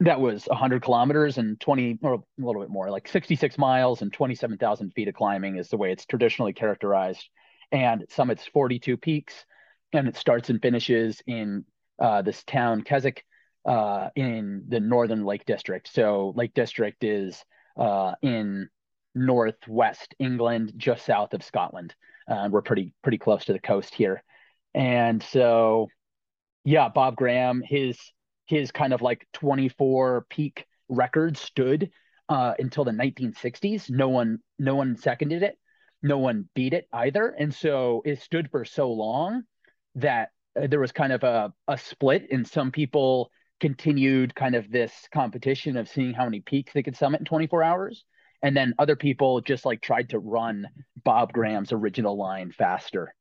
[0.00, 4.12] that was 100 kilometers and 20 or a little bit more, like 66 miles and
[4.12, 7.28] 27,000 feet of climbing is the way it's traditionally characterized.
[7.70, 9.44] And summits 42 peaks,
[9.92, 11.64] and it starts and finishes in
[12.00, 13.24] uh, this town Keswick
[13.64, 15.88] uh, in the Northern Lake District.
[15.92, 17.44] So Lake District is
[17.76, 18.68] uh, in
[19.14, 21.94] northwest England, just south of Scotland.
[22.28, 24.22] Uh, we're pretty pretty close to the coast here,
[24.74, 25.88] and so
[26.64, 27.98] yeah, Bob Graham, his
[28.46, 31.90] his kind of like 24 peak record stood
[32.28, 33.90] uh, until the 1960s.
[33.90, 35.58] No one no one seconded it,
[36.02, 39.42] no one beat it either, and so it stood for so long
[39.96, 40.30] that
[40.60, 44.92] uh, there was kind of a, a split, and some people continued kind of this
[45.12, 48.04] competition of seeing how many peaks they could summit in 24 hours.
[48.42, 50.66] And then other people just like tried to run
[51.04, 53.14] Bob Graham's original line faster.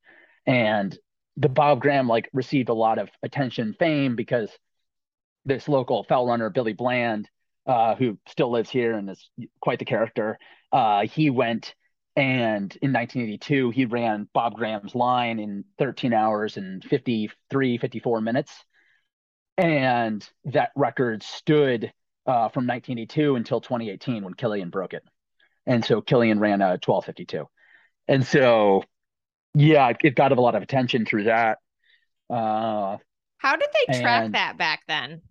[0.46, 0.98] And
[1.36, 4.50] the Bob Graham like received a lot of attention fame because
[5.46, 7.30] this local fell runner, Billy Bland,
[7.66, 9.30] uh, who still lives here and is
[9.62, 10.38] quite the character,
[10.72, 11.76] uh, he went
[12.16, 18.52] and in 1982, he ran Bob Graham's line in 13 hours and 53, 54 minutes
[19.60, 21.92] and that record stood
[22.26, 25.04] uh, from 1982 until 2018 when Kilian broke it.
[25.66, 27.46] And so Kilian ran a 1252.
[28.08, 28.84] And so,
[29.54, 31.58] yeah, it got a lot of attention through that.
[32.30, 32.98] Uh,
[33.38, 35.22] How did they track and, that back then?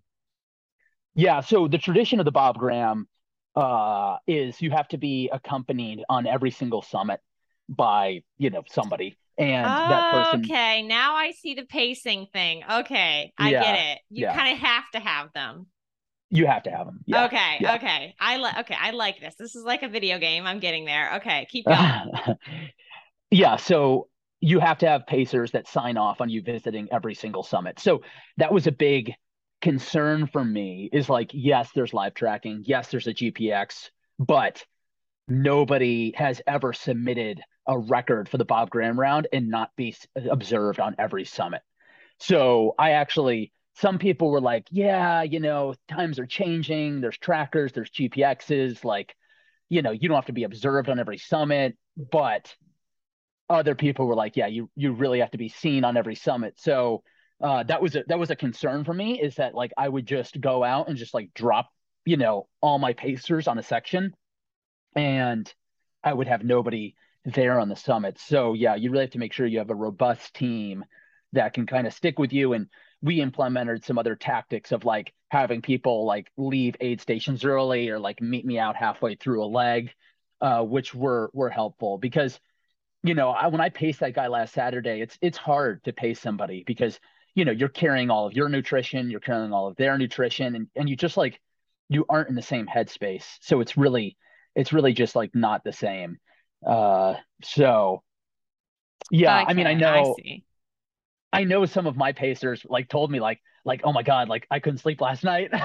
[1.15, 3.07] Yeah, so the tradition of the Bob Graham
[3.55, 7.19] uh, is you have to be accompanied on every single summit
[7.67, 12.61] by, you know, somebody and oh, that person okay now i see the pacing thing
[12.69, 14.35] okay i yeah, get it you yeah.
[14.35, 15.65] kind of have to have them
[16.31, 16.99] You have to have them.
[17.07, 17.25] Yeah.
[17.25, 17.57] Okay.
[17.77, 18.13] Okay.
[18.19, 18.57] I like.
[18.59, 18.75] Okay.
[18.79, 19.33] I like this.
[19.39, 20.45] This is like a video game.
[20.45, 21.15] I'm getting there.
[21.15, 21.47] Okay.
[21.49, 22.37] Keep going.
[23.31, 23.55] yeah.
[23.55, 27.79] So you have to have pacers that sign off on you visiting every single summit.
[27.79, 28.03] So
[28.37, 29.11] that was a big
[29.61, 30.89] concern for me.
[30.93, 32.61] Is like, yes, there's live tracking.
[32.63, 34.63] Yes, there's a GPX, but
[35.27, 39.95] nobody has ever submitted a record for the Bob Graham round and not be
[40.29, 41.61] observed on every summit.
[42.17, 46.99] So I actually some people were like, yeah, you know, times are changing.
[46.99, 48.83] There's trackers, there's GPXs.
[48.83, 49.15] Like,
[49.69, 51.77] you know, you don't have to be observed on every summit.
[51.95, 52.53] But
[53.49, 56.55] other people were like, yeah, you you really have to be seen on every summit.
[56.57, 57.03] So
[57.41, 59.21] uh, that was a that was a concern for me.
[59.21, 61.69] Is that like I would just go out and just like drop,
[62.03, 64.13] you know, all my pacers on a section,
[64.95, 65.51] and
[66.03, 68.19] I would have nobody there on the summit.
[68.19, 70.85] So yeah, you really have to make sure you have a robust team
[71.33, 72.67] that can kind of stick with you and
[73.01, 77.99] we implemented some other tactics of like having people like leave aid stations early or
[77.99, 79.91] like meet me out halfway through a leg,
[80.41, 82.39] uh, which were were helpful because
[83.03, 86.19] you know I, when I paced that guy last Saturday, it's it's hard to pace
[86.19, 86.99] somebody because
[87.35, 90.67] you know you're carrying all of your nutrition, you're carrying all of their nutrition, and
[90.75, 91.39] and you just like
[91.87, 94.17] you aren't in the same headspace, so it's really
[94.55, 96.17] it's really just like not the same.
[96.65, 98.03] Uh, so
[99.11, 100.15] yeah, okay, I mean I know.
[100.23, 100.41] I
[101.31, 104.47] I know some of my pacers like told me like like oh my god like
[104.49, 105.51] I couldn't sleep last night.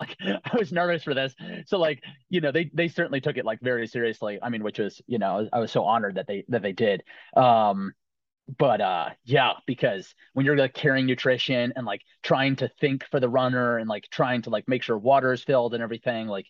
[0.00, 1.34] Like I was nervous for this.
[1.66, 4.38] So like you know they they certainly took it like very seriously.
[4.42, 7.02] I mean which was you know I was so honored that they that they did.
[7.36, 7.92] Um
[8.58, 13.20] but uh yeah because when you're like carrying nutrition and like trying to think for
[13.20, 16.46] the runner and like trying to like make sure water is filled and everything like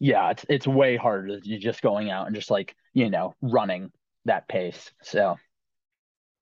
[0.00, 3.92] yeah it's it's way harder than just going out and just like you know running
[4.24, 5.36] that pace so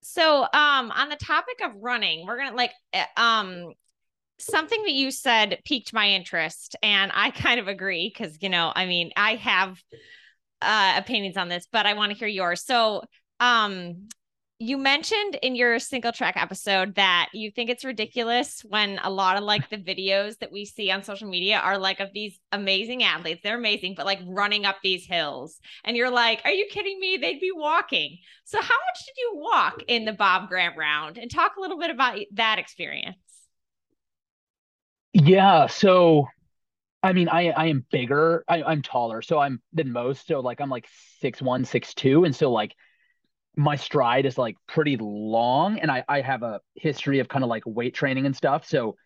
[0.03, 3.73] so, um, on the topic of running, we're gonna like, eh, um,
[4.39, 8.73] something that you said piqued my interest, and I kind of agree because you know,
[8.75, 9.83] I mean, I have
[10.63, 12.65] uh opinions on this, but I want to hear yours.
[12.65, 13.03] So,
[13.41, 14.09] um,
[14.61, 19.37] you mentioned in your single track episode that you think it's ridiculous when a lot
[19.37, 23.05] of like the videos that we see on social media are like of these amazing
[23.05, 23.41] athletes.
[23.45, 25.61] They're amazing, but like running up these hills.
[25.85, 27.19] And you're like, are you kidding me?
[27.19, 28.19] They'd be walking.
[28.45, 31.19] So, how much did you walk in the Bob Graham round?
[31.19, 33.17] And talk a little bit about that experience.
[35.13, 35.69] Yeah.
[35.69, 36.27] So,
[37.05, 38.45] I mean, I I am bigger.
[38.49, 40.27] I, I'm taller, so I'm than most.
[40.27, 40.89] So like I'm like
[41.21, 42.75] six one, six two, and so like
[43.59, 47.51] my stride is like pretty long and I, I have a history of kind of
[47.51, 48.65] like weight training and stuff.
[48.67, 48.97] So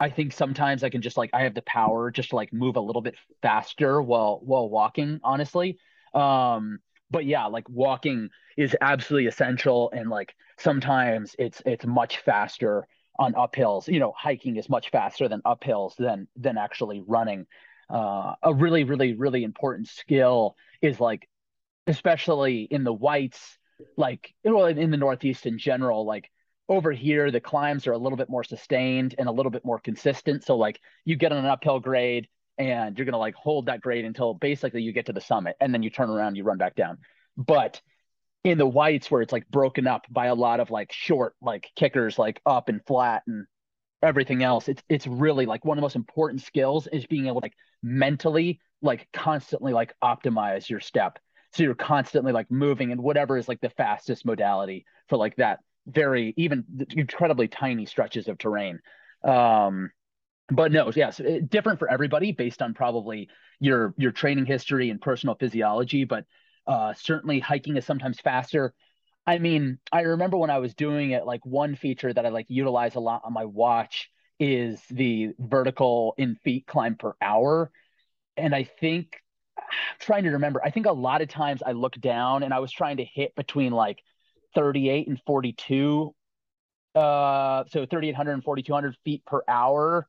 [0.00, 2.74] I think sometimes I can just like I have the power just to like move
[2.74, 5.78] a little bit faster while while walking, honestly.
[6.14, 6.80] Um,
[7.12, 12.88] but yeah, like walking is absolutely essential and like sometimes it's it's much faster
[13.20, 13.86] on uphills.
[13.86, 17.46] You know, hiking is much faster than uphills than than actually running.
[17.88, 21.28] Uh, a really, really, really important skill is like,
[21.86, 23.58] especially in the whites,
[23.96, 26.30] like well in the northeast in general like
[26.68, 29.78] over here the climbs are a little bit more sustained and a little bit more
[29.78, 30.44] consistent.
[30.44, 34.04] So like you get on an uphill grade and you're to like hold that grade
[34.04, 36.74] until basically you get to the summit and then you turn around you run back
[36.74, 36.98] down.
[37.36, 37.80] But
[38.44, 41.70] in the whites where it's like broken up by a lot of like short like
[41.76, 43.46] kickers like up and flat and
[44.02, 47.40] everything else it's it's really like one of the most important skills is being able
[47.40, 51.20] to like mentally like constantly like optimize your step
[51.52, 55.60] so you're constantly like moving and whatever is like the fastest modality for like that
[55.86, 58.78] very even incredibly tiny stretches of terrain.
[59.24, 59.90] Um
[60.48, 63.28] but no yes yeah, different for everybody based on probably
[63.60, 66.24] your your training history and personal physiology but
[66.66, 68.74] uh certainly hiking is sometimes faster.
[69.26, 72.46] I mean i remember when i was doing it like one feature that i like
[72.48, 74.10] utilize a lot on my watch
[74.40, 77.70] is the vertical in feet climb per hour.
[78.36, 79.18] And i think
[79.98, 80.60] trying to remember.
[80.64, 83.34] I think a lot of times I look down and I was trying to hit
[83.34, 84.02] between like
[84.54, 86.14] 38 and 42.
[86.94, 90.06] Uh, so 3,800 and 4,200 feet per hour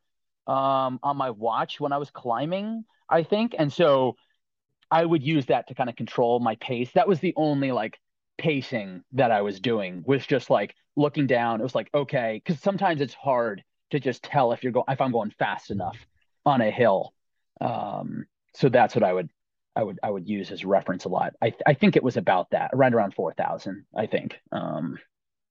[0.47, 3.55] um, on my watch when I was climbing, I think.
[3.57, 4.15] And so
[4.91, 6.91] I would use that to kind of control my pace.
[6.93, 7.97] That was the only like
[8.37, 11.59] pacing that I was doing was just like looking down.
[11.59, 14.99] It was like, okay, because sometimes it's hard to just tell if you're going, if
[14.99, 15.97] I'm going fast enough
[16.45, 17.13] on a hill.
[17.61, 18.25] Um,
[18.55, 19.29] so that's what I would
[19.75, 21.33] I would I would use as reference a lot.
[21.41, 23.85] I I think it was about that, around around four thousand.
[23.95, 24.39] I think.
[24.51, 24.97] Um,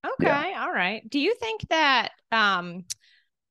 [0.06, 0.62] okay, yeah.
[0.64, 1.08] all right.
[1.08, 2.84] Do you think that um,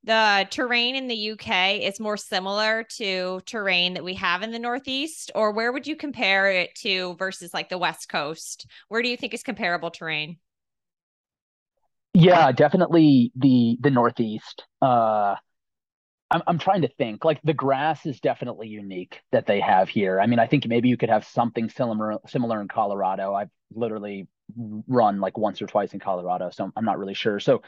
[0.03, 4.59] the terrain in the UK is more similar to terrain that we have in the
[4.59, 8.65] Northeast, or where would you compare it to versus like the West Coast?
[8.87, 10.37] Where do you think is comparable terrain?
[12.13, 14.63] Yeah, definitely the the Northeast.
[14.81, 15.35] Uh,
[16.31, 17.25] I'm I'm trying to think.
[17.25, 20.19] Like the grass is definitely unique that they have here.
[20.19, 23.33] I mean, I think maybe you could have something similar similar in Colorado.
[23.33, 24.27] I've literally
[24.87, 27.39] run like once or twice in Colorado, so I'm not really sure.
[27.39, 27.61] So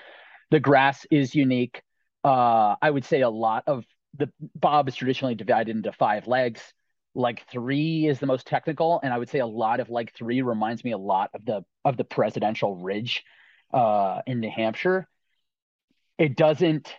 [0.50, 1.82] the grass is unique.
[2.24, 3.84] Uh, I would say a lot of
[4.18, 6.62] the bob is traditionally divided into five legs.
[7.16, 10.42] Leg three is the most technical, and I would say a lot of leg three
[10.42, 13.24] reminds me a lot of the of the Presidential Ridge
[13.74, 15.08] uh, in New Hampshire.
[16.18, 16.94] It doesn't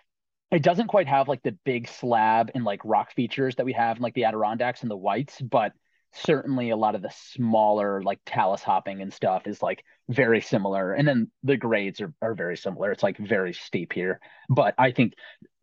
[0.54, 3.96] it doesn't quite have like the big slab and like rock features that we have
[3.96, 5.72] in like the Adirondacks and the Whites, but
[6.12, 10.92] certainly a lot of the smaller like talus hopping and stuff is like very similar.
[10.92, 12.92] And then the grades are, are very similar.
[12.92, 15.14] It's like very steep here, but I think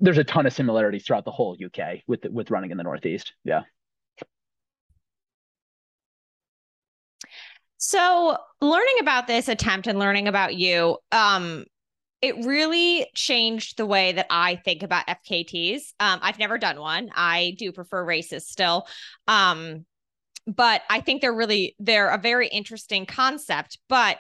[0.02, 3.32] there's a ton of similarities throughout the whole UK with with running in the Northeast.
[3.46, 3.62] Yeah.
[7.78, 11.66] So, learning about this attempt and learning about you, um,
[12.22, 15.94] it really changed the way that I think about FKTs.
[16.00, 17.10] Um, I've never done one.
[17.16, 18.88] I do prefer races still.
[19.28, 19.86] Um,
[20.48, 23.80] but I think they're really they're a very interesting concept.
[23.90, 24.18] But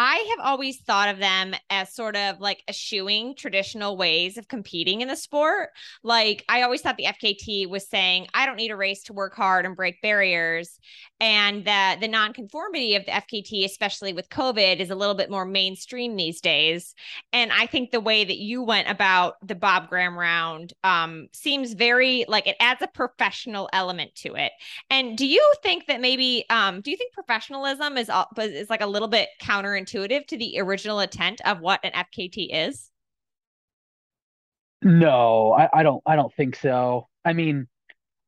[0.00, 5.00] I have always thought of them as sort of like eschewing traditional ways of competing
[5.00, 5.70] in the sport.
[6.04, 9.34] Like I always thought the FKT was saying, I don't need a race to work
[9.34, 10.78] hard and break barriers.
[11.18, 15.44] And that the nonconformity of the FKT, especially with COVID, is a little bit more
[15.44, 16.94] mainstream these days.
[17.32, 21.72] And I think the way that you went about the Bob Graham round um, seems
[21.72, 24.52] very like it adds a professional element to it.
[24.90, 28.86] And do you think that maybe um, do you think professionalism is is like a
[28.86, 32.90] little bit counter counterintuitive to the original intent of what an FKT is?
[34.82, 37.08] No, I, I don't I don't think so.
[37.24, 37.66] I mean,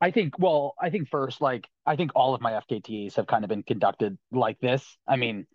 [0.00, 3.44] I think well, I think first, like I think all of my FKTs have kind
[3.44, 4.84] of been conducted like this.
[5.06, 5.46] I mean,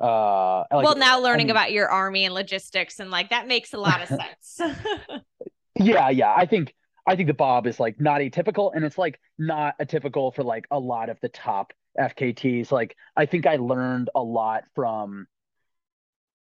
[0.00, 3.48] uh like, well now learning I mean, about your army and logistics and like that
[3.48, 4.60] makes a lot of sense.
[5.80, 6.32] yeah, yeah.
[6.36, 6.72] I think
[7.06, 10.66] I think the Bob is like not atypical and it's like not atypical for like
[10.70, 12.70] a lot of the top FKTs.
[12.70, 15.26] Like I think I learned a lot from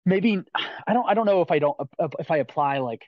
[0.05, 0.41] maybe
[0.87, 1.77] I don't I don't know if I don't
[2.19, 3.03] if I apply like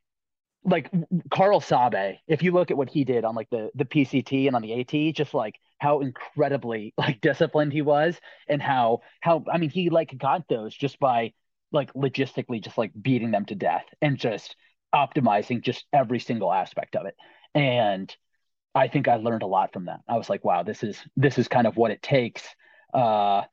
[0.63, 0.89] like
[1.31, 4.55] Karel Sabbe, if you look at what he did on like the the PCT and
[4.55, 9.57] on the AT, just like how incredibly like disciplined he was and how how I
[9.57, 11.33] mean he like got those just by
[11.71, 14.55] like logistically just like beating them to death and just
[14.93, 17.15] optimizing just every single aspect of it.
[17.53, 18.15] And
[18.73, 20.01] I think I learned a lot from that.
[20.07, 22.43] I was like, wow, this is this is kind of what it takes
[22.93, 23.43] uh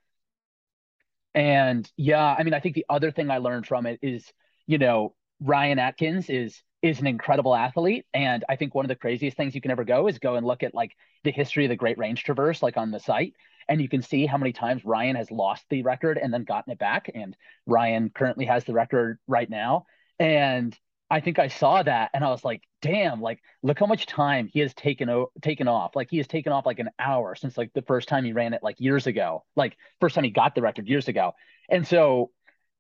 [1.35, 4.31] and yeah, I mean, I think the other thing I learned from it is,
[4.67, 8.07] you know, Ryan Atkins is is an incredible athlete.
[8.13, 10.45] And I think one of the craziest things you can ever go is go and
[10.45, 10.91] look at like
[11.23, 13.35] the history of the Great Range Traverse, like on the site.
[13.69, 16.73] And you can see how many times Ryan has lost the record and then gotten
[16.73, 17.09] it back.
[17.15, 19.87] And Ryan currently has the record right now.
[20.19, 20.77] And
[21.13, 24.49] I think I saw that and I was like, damn, like look how much time
[24.51, 25.95] he has taken o- taken off.
[25.95, 28.55] Like he has taken off like an hour since like the first time he ran
[28.55, 29.45] it like years ago.
[29.55, 31.33] Like first time he got the record years ago.
[31.69, 32.31] And so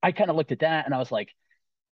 [0.02, 1.28] I kind of looked at that and I was like,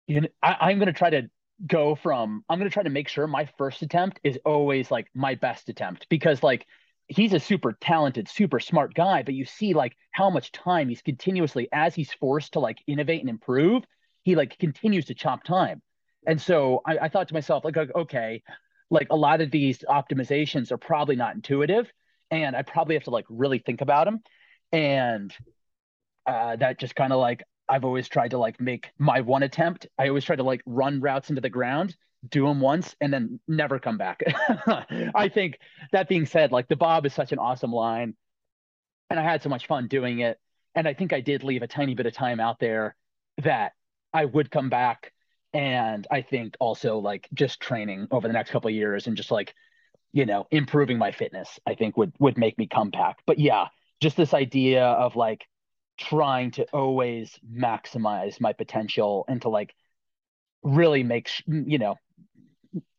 [0.07, 1.29] you know, I, I'm gonna try to
[1.67, 5.35] go from I'm gonna try to make sure my first attempt is always like my
[5.35, 6.67] best attempt because like
[7.07, 11.03] he's a super talented, super smart guy, but you see like how much time he's
[11.03, 13.85] continuously as he's forced to like innovate and improve,
[14.23, 15.83] he like continues to chop time.
[16.27, 18.43] And so I, I thought to myself, like, okay,
[18.91, 21.91] like a lot of these optimizations are probably not intuitive,
[22.31, 24.21] and I probably have to like really think about them.
[24.73, 25.35] And
[26.27, 29.87] uh, that just kind of like I've always tried to like make my one attempt.
[29.99, 31.97] I always try to like run routes into the ground,
[32.29, 34.23] do them once, and then never come back.
[35.15, 35.59] I think
[35.93, 38.15] that being said, like the Bob is such an awesome line,
[39.09, 40.39] and I had so much fun doing it.
[40.75, 42.95] And I think I did leave a tiny bit of time out there
[43.39, 43.73] that
[44.13, 45.13] I would come back
[45.53, 49.55] and I think also like just training over the next couple years and just like
[50.13, 53.19] you know improving my fitness I think would would make me come back.
[53.27, 53.67] But yeah,
[54.01, 55.45] just this idea of like
[55.99, 59.75] trying to always maximize my potential and to like
[60.63, 61.97] really make you know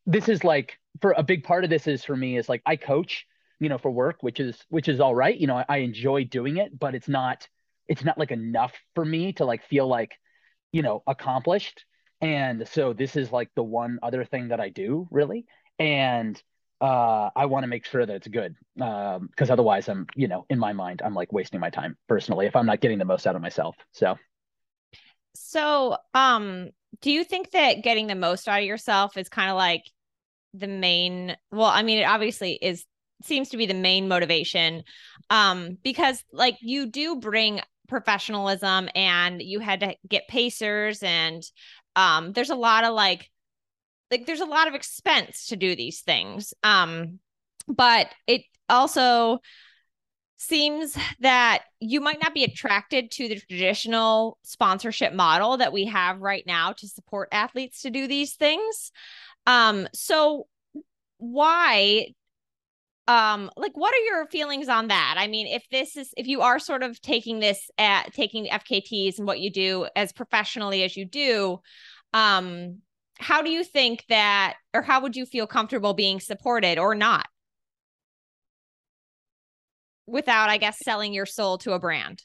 [0.05, 2.75] this is like for a big part of this is for me is like I
[2.75, 3.25] coach
[3.59, 6.25] you know for work which is which is all right you know I, I enjoy
[6.25, 7.47] doing it but it's not
[7.87, 10.13] it's not like enough for me to like feel like
[10.71, 11.85] you know accomplished
[12.21, 15.45] and so this is like the one other thing that I do really.
[15.79, 16.41] And
[16.79, 20.45] uh, I want to make sure that it's good because um, otherwise I'm, you know,
[20.49, 23.27] in my mind, I'm like wasting my time personally if I'm not getting the most
[23.27, 23.75] out of myself.
[23.91, 24.17] So,
[25.35, 26.69] so, um,
[27.01, 29.83] do you think that getting the most out of yourself is kind of like
[30.53, 31.35] the main?
[31.51, 32.85] Well, I mean, it obviously is
[33.23, 34.83] seems to be the main motivation,
[35.29, 41.43] um, because like you do bring professionalism and you had to get pacers and
[41.95, 43.29] um there's a lot of like
[44.11, 46.53] like there's a lot of expense to do these things.
[46.63, 47.19] Um,
[47.67, 49.39] but it also
[50.37, 56.19] seems that you might not be attracted to the traditional sponsorship model that we have
[56.19, 58.91] right now to support athletes to do these things.
[59.47, 60.47] Um, so
[61.17, 62.13] why
[63.07, 65.15] um like what are your feelings on that?
[65.17, 69.17] I mean if this is if you are sort of taking this at taking fkts
[69.17, 71.59] and what you do as professionally as you do
[72.13, 72.77] um
[73.19, 77.27] how do you think that or how would you feel comfortable being supported or not?
[80.05, 82.21] Without i guess selling your soul to a brand.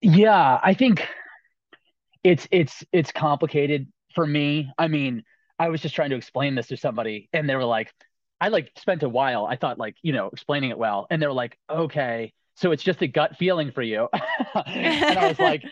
[0.00, 1.06] Yeah i think
[2.24, 4.70] it's it's it's complicated for me.
[4.78, 5.22] I mean
[5.58, 7.92] i was just trying to explain this to somebody and they were like
[8.40, 11.26] i like spent a while i thought like you know explaining it well and they
[11.26, 14.08] were like okay so it's just a gut feeling for you
[14.66, 15.62] and i was like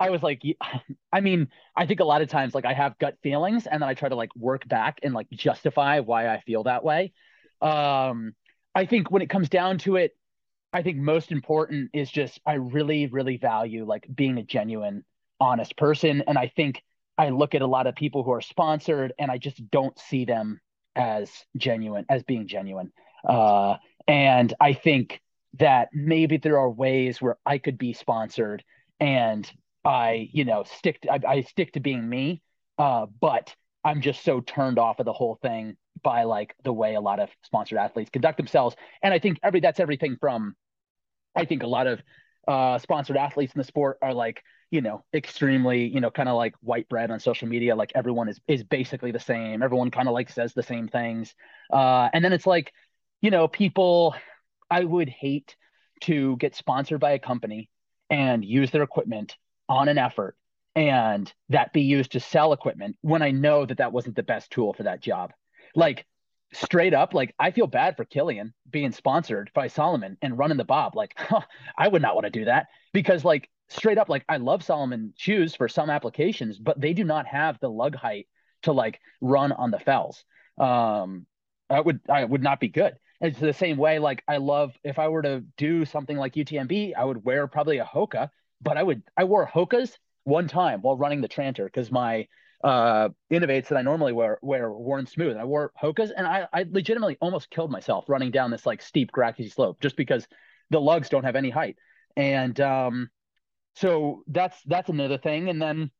[0.00, 0.42] I was like,
[1.12, 3.88] I mean, I think a lot of times like I have gut feelings and then
[3.88, 7.12] I try to like work back and like justify why I feel that way.
[7.62, 8.34] Um,
[8.74, 10.16] I think when it comes down to it,
[10.72, 15.04] I think most important is just I really, really value like being a genuine,
[15.38, 16.24] honest person.
[16.26, 16.82] And I think
[17.16, 20.24] I look at a lot of people who are sponsored and I just don't see
[20.24, 20.60] them
[20.96, 22.92] as genuine, as being genuine.
[23.28, 23.76] Uh,
[24.06, 25.20] and I think
[25.58, 28.64] that maybe there are ways where I could be sponsored
[29.00, 29.50] and
[29.84, 32.42] I, you know, stick to, I, I stick to being me.
[32.78, 36.94] Uh, but I'm just so turned off of the whole thing by like the way
[36.94, 38.74] a lot of sponsored athletes conduct themselves.
[39.02, 40.56] And I think every that's everything from
[41.36, 42.02] I think a lot of
[42.46, 44.42] uh, sponsored athletes in the sport are like,
[44.74, 47.76] you know, extremely, you know, kind of like white bread on social media.
[47.76, 49.62] Like everyone is is basically the same.
[49.62, 51.32] Everyone kind of like says the same things.
[51.72, 52.72] Uh, and then it's like,
[53.22, 54.16] you know, people.
[54.70, 55.54] I would hate
[56.00, 57.70] to get sponsored by a company
[58.10, 59.36] and use their equipment
[59.68, 60.36] on an effort
[60.74, 64.50] and that be used to sell equipment when I know that that wasn't the best
[64.50, 65.32] tool for that job.
[65.76, 66.06] Like
[66.52, 70.64] straight up, like I feel bad for Kilian being sponsored by Salomon and running the
[70.64, 70.96] Bob.
[70.96, 71.42] Like, huh,
[71.78, 75.12] I would not want to do that because, like, straight up, like I love Salomon
[75.16, 78.28] shoes for some applications, but they do not have the lug height
[78.62, 80.24] to like run on the fells.
[80.58, 81.26] Um,
[81.70, 82.94] I would I would not be good.
[83.20, 83.98] It's the same way.
[83.98, 87.78] Like I love if I were to do something like UTMB, I would wear probably
[87.78, 91.90] a Hoka, but I would I wore Hokas one time while running the Tranter because
[91.90, 92.26] my
[92.62, 95.36] uh, inov-8s that I normally wear wear worn smooth.
[95.36, 99.12] I wore Hokas and I, I legitimately almost killed myself running down this like steep
[99.12, 100.26] grassy slope just because
[100.70, 101.76] the lugs don't have any height.
[102.16, 103.10] And um,
[103.74, 105.48] so that's that's another thing.
[105.48, 105.90] And then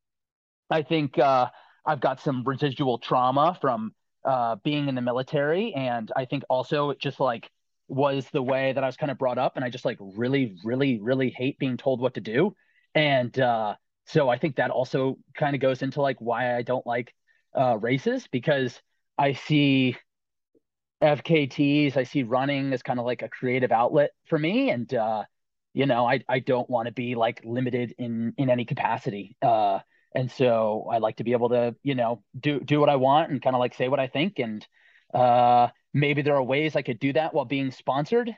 [0.70, 1.50] I think uh,
[1.84, 3.94] I've got some residual trauma from
[4.24, 7.50] uh, being in the military, and I think also it just like
[7.88, 10.56] was the way that I was kind of brought up, and I just like really,
[10.64, 12.54] really, really hate being told what to do.
[12.94, 13.74] And uh,
[14.06, 17.12] so I think that also kind of goes into like why I don't like
[17.58, 18.80] uh, races because
[19.18, 19.96] I see
[21.02, 25.24] FKTs, I see running as kind of like a creative outlet for me, and uh,
[25.74, 29.36] you know, I I don't want to be like limited in in any capacity.
[29.42, 29.80] Uh,
[30.14, 33.30] and so I like to be able to you know do do what I want
[33.30, 34.66] and kind of like say what I think, and
[35.12, 38.34] uh, maybe there are ways I could do that while being sponsored.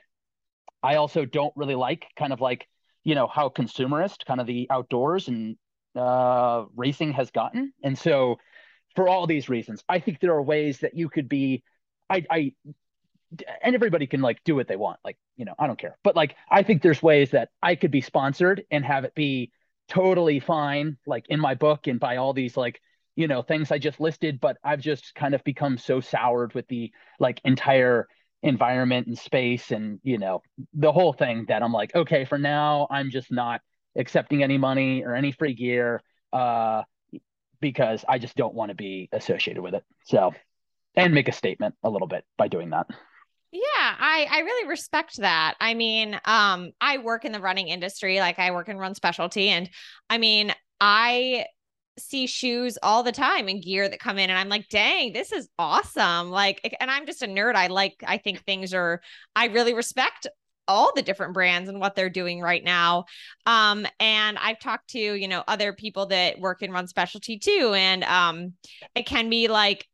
[0.82, 2.66] I also don't really like kind of like
[3.04, 5.56] you know how consumerist kind of the outdoors and
[5.94, 8.36] uh, racing has gotten, and so
[8.94, 11.62] for all these reasons, I think there are ways that you could be.
[12.08, 12.52] I, I
[13.62, 15.98] and everybody can like do what they want, like you know, I don't care.
[16.02, 19.52] But like, I think there's ways that I could be sponsored and have it be
[19.88, 22.80] totally fine, like in my book and by all these like
[23.16, 24.40] you know things I just listed.
[24.40, 28.08] But I've just kind of become so soured with the like entire
[28.42, 30.42] environment and space and you know
[30.74, 33.60] the whole thing that I'm like okay for now I'm just not
[33.96, 36.82] accepting any money or any free gear uh
[37.60, 40.32] because I just don't want to be associated with it so
[40.94, 42.86] and make a statement a little bit by doing that
[43.56, 48.18] yeah I I really respect that I mean um I work in the running industry
[48.18, 49.68] like I work in run specialty and
[50.10, 51.46] I mean I
[51.98, 55.32] see shoes all the time and gear that come in and I'm like, dang, this
[55.32, 56.30] is awesome.
[56.30, 57.54] Like, and I'm just a nerd.
[57.54, 59.00] I like, I think things are,
[59.34, 60.26] I really respect
[60.68, 63.04] all the different brands and what they're doing right now.
[63.46, 67.72] Um, and I've talked to, you know, other people that work in run specialty too.
[67.74, 68.54] And um,
[68.94, 69.86] it can be like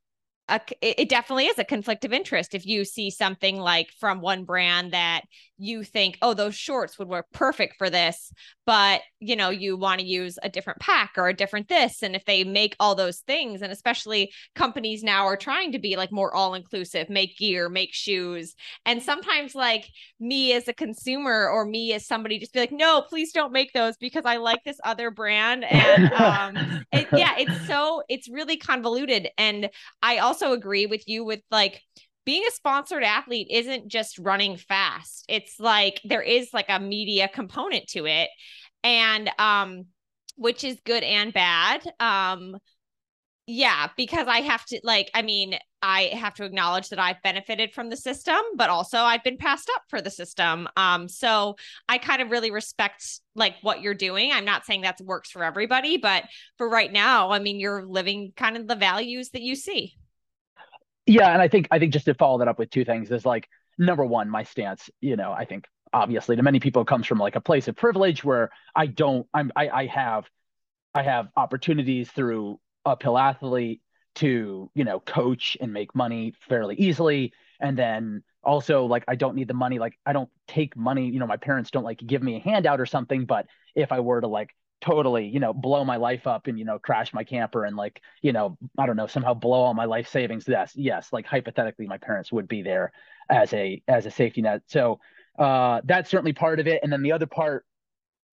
[0.48, 4.44] a, it definitely is a conflict of interest if you see something like from one
[4.44, 5.22] brand that
[5.62, 8.32] you think oh those shorts would work perfect for this
[8.66, 12.16] but you know you want to use a different pack or a different this and
[12.16, 16.10] if they make all those things and especially companies now are trying to be like
[16.10, 19.88] more all inclusive make gear make shoes and sometimes like
[20.18, 23.72] me as a consumer or me as somebody just be like no please don't make
[23.72, 28.56] those because i like this other brand and um it, yeah it's so it's really
[28.56, 29.70] convoluted and
[30.02, 31.80] i also agree with you with like
[32.24, 35.24] being a sponsored athlete isn't just running fast.
[35.28, 38.28] It's like there is like a media component to it
[38.84, 39.86] and um
[40.36, 41.82] which is good and bad.
[42.00, 42.56] Um
[43.48, 47.74] yeah, because I have to like I mean, I have to acknowledge that I've benefited
[47.74, 50.68] from the system, but also I've been passed up for the system.
[50.76, 51.56] Um so
[51.88, 53.04] I kind of really respect
[53.34, 54.30] like what you're doing.
[54.32, 56.24] I'm not saying that works for everybody, but
[56.56, 59.96] for right now, I mean, you're living kind of the values that you see.
[61.12, 63.26] Yeah, and I think I think just to follow that up with two things is
[63.26, 63.46] like
[63.76, 64.88] number one, my stance.
[65.02, 68.24] You know, I think obviously to many people comes from like a place of privilege
[68.24, 69.26] where I don't.
[69.34, 70.24] I'm I, I have
[70.94, 73.82] I have opportunities through uphill athlete
[74.16, 79.34] to you know coach and make money fairly easily, and then also like I don't
[79.36, 79.78] need the money.
[79.78, 81.10] Like I don't take money.
[81.10, 83.26] You know, my parents don't like give me a handout or something.
[83.26, 84.48] But if I were to like
[84.82, 88.02] totally, you know, blow my life up and, you know, crash my camper and like,
[88.20, 90.44] you know, I don't know, somehow blow all my life savings.
[90.46, 92.92] Yes, yes, like hypothetically, my parents would be there
[93.30, 94.62] as a as a safety net.
[94.66, 95.00] So
[95.38, 96.80] uh, that's certainly part of it.
[96.82, 97.64] And then the other part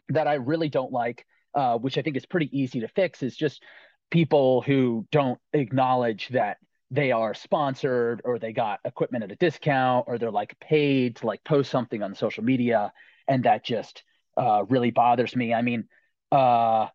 [0.10, 3.38] that I really don't like, uh, which I think is pretty easy to fix, is
[3.38, 3.64] just
[4.10, 6.58] people who don't acknowledge that
[6.92, 11.28] they are sponsored or they got equipment at a discount or they're like paid to
[11.28, 12.92] like post something on social media
[13.28, 14.04] and that just
[14.38, 15.88] uh, really bothers me i mean
[16.32, 16.88] uh,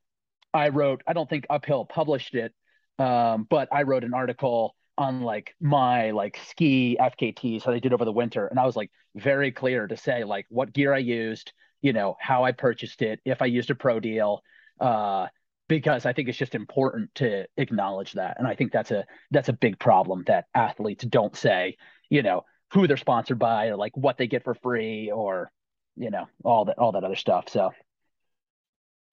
[0.52, 2.54] I wrote, I don't think Uphill published it,
[2.98, 7.92] um, but I wrote an article on like my like ski FKTs, how they did
[7.92, 8.46] over the winter.
[8.46, 12.16] And I was like very clear to say like what gear I used, you know,
[12.20, 14.42] how I purchased it, if I used a pro deal,
[14.80, 15.26] uh,
[15.68, 18.36] because I think it's just important to acknowledge that.
[18.38, 21.76] And I think that's a that's a big problem that athletes don't say,
[22.10, 25.50] you know, who they're sponsored by or like what they get for free or,
[25.96, 27.48] you know, all that all that other stuff.
[27.48, 27.72] So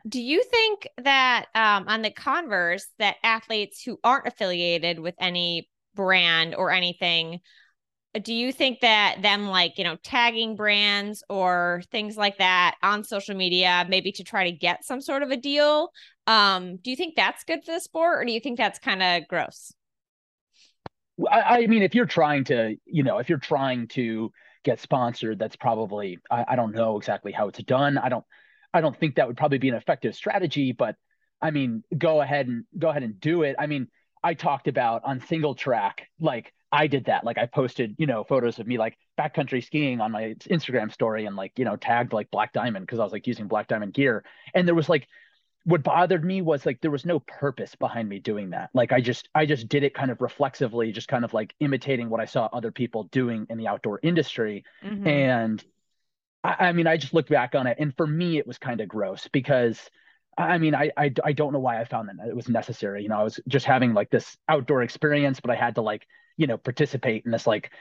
[0.08, 5.70] do you think that um, on the converse that athletes who aren't affiliated with any
[5.96, 7.40] brand or anything
[8.24, 13.04] do you think that them like you know tagging brands or things like that on
[13.04, 15.90] social media maybe to try to get some sort of a deal
[16.28, 19.02] um do you think that's good for the sport or do you think that's kind
[19.02, 19.74] of gross
[21.30, 24.32] I, I, mean if you're trying to you know if you're trying to
[24.64, 27.98] get sponsored that's probably I, I don't know exactly how it's done.
[27.98, 28.26] I don't
[28.74, 30.96] I don't think that would probably be an effective strategy, but
[31.42, 33.56] I mean, go ahead and go ahead and do it.
[33.60, 33.88] I mean,
[34.24, 37.24] I talked about on single track, like I did that.
[37.24, 41.26] Like I posted, you know, photos of me like backcountry skiing on my Instagram story
[41.26, 43.94] and like, you know, tagged like Black Diamond because I was like using Black Diamond
[43.94, 44.24] gear.
[44.54, 45.08] And there was like
[45.64, 48.70] what bothered me was like there was no purpose behind me doing that.
[48.74, 52.10] Like I just I just did it kind of reflexively, just kind of like imitating
[52.10, 54.64] what I saw other people doing in the outdoor industry.
[54.84, 55.08] Mm-hmm.
[55.08, 55.64] And
[56.44, 58.82] I, I mean, I just look back on it, and for me, it was kind
[58.82, 59.80] of gross because
[60.38, 63.04] I mean, I, I I don't know why I found that it was necessary.
[63.04, 66.08] You know, I was just having like this outdoor experience, but I had to like
[66.38, 67.72] you know participate in this like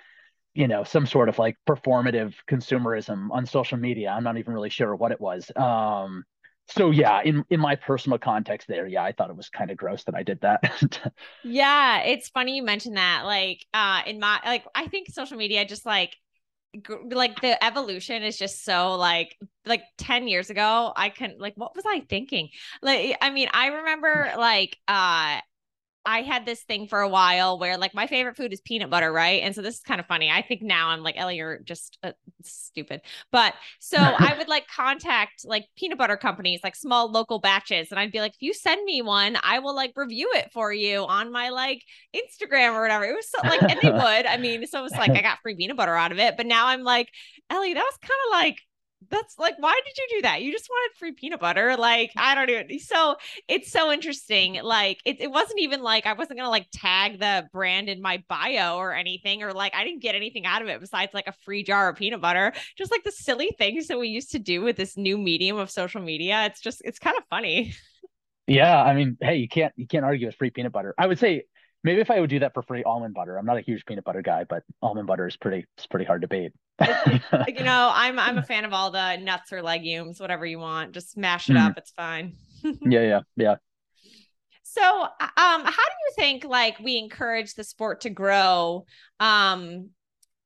[0.55, 4.11] you know some sort of like performative consumerism on social media.
[4.11, 5.51] I'm not even really sure what it was.
[5.57, 6.25] Um,
[6.69, 9.77] so yeah, in in my personal context, there, yeah, I thought it was kind of
[9.77, 10.61] gross that I did that.
[11.43, 13.23] yeah, it's funny you mentioned that.
[13.25, 16.17] Like, uh, in my like, I think social media just like
[17.11, 21.75] like the evolution is just so like like 10 years ago i can like what
[21.75, 22.49] was i thinking?
[22.81, 25.41] Like i mean i remember like uh
[26.07, 29.13] I had this thing for a while where like my favorite food is peanut butter,
[29.13, 29.43] right?
[29.43, 30.31] And so this is kind of funny.
[30.31, 33.03] I think now I'm like, Ellie, you're just uh, stupid.
[33.31, 37.91] But so I would like contact like peanut butter companies, like small local batches.
[37.91, 40.73] And I'd be like, if you send me one, I will like review it for
[40.73, 41.83] you on my like
[42.17, 43.05] Instagram or whatever.
[43.05, 44.27] It was so like, and they would.
[44.27, 46.37] I mean, so it was like I got free peanut butter out of it.
[46.37, 47.09] But now I'm like,
[47.51, 48.59] Ellie, that was kind of like
[49.09, 50.43] that's like why did you do that?
[50.43, 53.17] You just wanted free peanut butter like i don't even so
[53.49, 57.49] it's so interesting like it, it wasn't even like i wasn't gonna like tag the
[57.53, 60.81] brand in my bio or anything or like i didn't get anything out of it
[60.81, 64.09] besides like a free jar of peanut butter just like the silly things that we
[64.09, 67.25] used to do with this new medium of social media it's just it's kind of
[67.31, 67.75] funny.
[68.47, 70.95] Yeah i mean hey you can't you can't argue with free peanut butter.
[70.99, 71.45] I would say
[71.85, 74.05] maybe if i would do that for free almond butter i'm not a huge peanut
[74.05, 76.53] butter guy but almond butter is pretty it's pretty hard to beat
[77.49, 80.93] you know, I'm I'm a fan of all the nuts or legumes, whatever you want.
[80.93, 81.67] Just mash it mm.
[81.67, 81.77] up.
[81.77, 82.37] It's fine.
[82.63, 83.57] yeah, yeah, yeah.
[84.63, 88.87] So, um, how do you think like we encourage the sport to grow?
[89.19, 89.91] Um,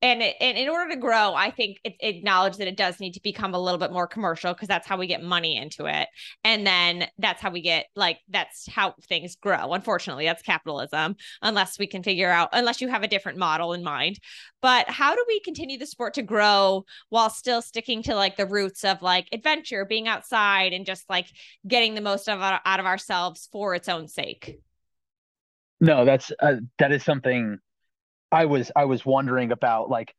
[0.02, 3.12] and, it, and in order to grow, I think it, acknowledge that it does need
[3.12, 6.08] to become a little bit more commercial because that's how we get money into it,
[6.44, 9.72] and then that's how we get like that's how things grow.
[9.72, 11.16] Unfortunately, that's capitalism.
[11.42, 14.18] Unless we can figure out, unless you have a different model in mind.
[14.60, 18.46] But how do we continue the sport to grow while still sticking to like the
[18.46, 21.28] roots of like adventure, being outside, and just like
[21.66, 24.58] getting the most of out of ourselves for its own sake?
[25.80, 27.58] No, that's uh, that is something
[28.34, 30.14] I was I was wondering about like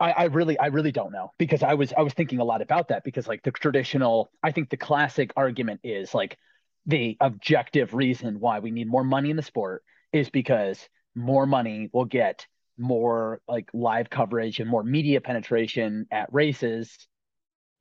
[0.00, 2.62] I, I really I really don't know because I was I was thinking a lot
[2.62, 6.38] about that because like the traditional I think the classic argument is like
[6.86, 11.90] the objective reason why we need more money in the sport is because more money
[11.92, 12.46] will get
[12.78, 16.96] more like live coverage and more media penetration at races.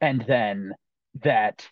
[0.02, 0.74] And then
[1.22, 1.68] that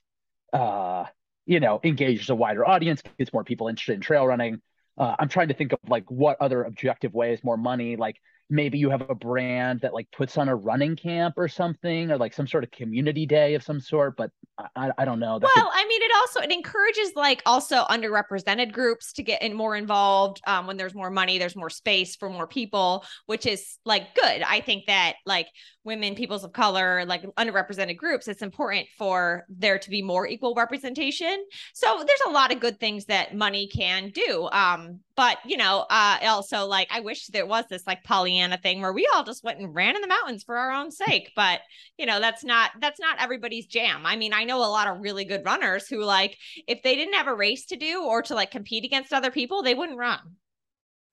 [0.53, 1.05] uh
[1.47, 4.61] you know engages a wider audience gets more people interested in trail running
[4.97, 8.77] uh, i'm trying to think of like what other objective ways more money like maybe
[8.77, 12.33] you have a brand that like puts on a running camp or something or like
[12.33, 14.29] some sort of community day of some sort but
[14.75, 15.39] i, I don't know.
[15.39, 15.79] That well could...
[15.79, 20.41] i mean it also it encourages like also underrepresented groups to get in more involved
[20.47, 24.41] um, when there's more money there's more space for more people which is like good.
[24.41, 25.47] I think that like
[25.83, 30.53] women peoples of color like underrepresented groups it's important for there to be more equal
[30.55, 31.43] representation.
[31.73, 35.85] So there's a lot of good things that money can do um but you know
[35.89, 38.03] uh also like i wish there was this like
[38.35, 40.91] pollyanna thing where we all just went and ran in the mountains for our own
[40.91, 41.61] sake but
[41.97, 44.05] you know that's not that's not everybody's jam.
[44.05, 47.13] I mean i know a lot of really good runners who like if they didn't
[47.13, 50.19] have a race to do or to like compete against other people they wouldn't run.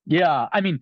[0.06, 0.80] Yeah i mean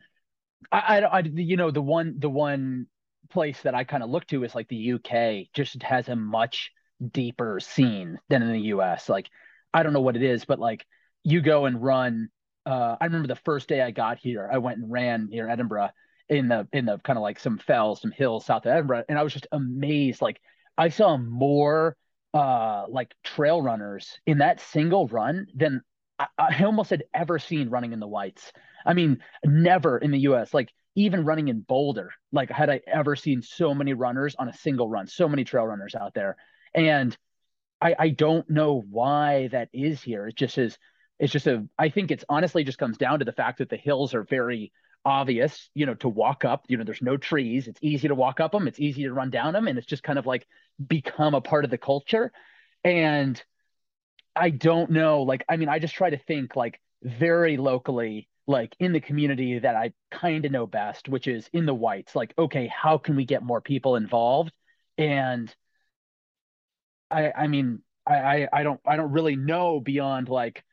[0.72, 2.86] I, I, I you know the one the one
[3.30, 6.72] place that i kind of look to is like the uk just has a much
[7.12, 9.28] deeper scene than in the us like
[9.72, 10.84] i don't know what it is but like
[11.22, 12.28] you go and run
[12.66, 15.90] uh, I remember the first day I got here, I went and ran near Edinburgh
[16.30, 19.18] in the in the kind of like some fells, some hills south of Edinburgh, and
[19.18, 20.22] I was just amazed.
[20.22, 20.40] Like
[20.78, 21.96] I saw more
[22.32, 25.82] uh like trail runners in that single run than
[26.18, 28.52] I, I almost had ever seen running in the whites.
[28.86, 30.54] I mean, never in the US.
[30.54, 34.54] Like even running in Boulder, like had I ever seen so many runners on a
[34.54, 36.36] single run, so many trail runners out there.
[36.74, 37.16] And
[37.80, 40.28] I, I don't know why that is here.
[40.28, 40.78] It just is
[41.20, 43.76] it's just a i think it's honestly just comes down to the fact that the
[43.76, 44.72] hills are very
[45.04, 47.68] obvious you know to walk up you know there's no trees.
[47.68, 50.02] It's easy to walk up them it's easy to run down them and it's just
[50.02, 50.46] kind of like
[50.86, 52.32] become a part of the culture.
[52.84, 53.42] And
[54.36, 58.76] i don't know like i mean i just try to think like very locally like
[58.78, 62.14] in the community that i kind of know best which is in the whites.
[62.14, 64.52] Like okay how can we get more people involved?
[64.98, 65.54] And
[67.10, 70.64] i i mean i i, don't i don't really know beyond like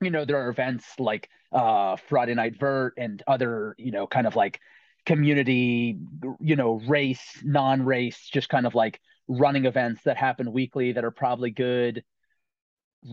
[0.00, 4.26] you know, there are events like uh, Friday Night Vert and other, you know, kind
[4.26, 4.60] of like
[5.06, 5.98] community,
[6.40, 11.04] you know, race, non race, just kind of like running events that happen weekly that
[11.04, 12.02] are probably good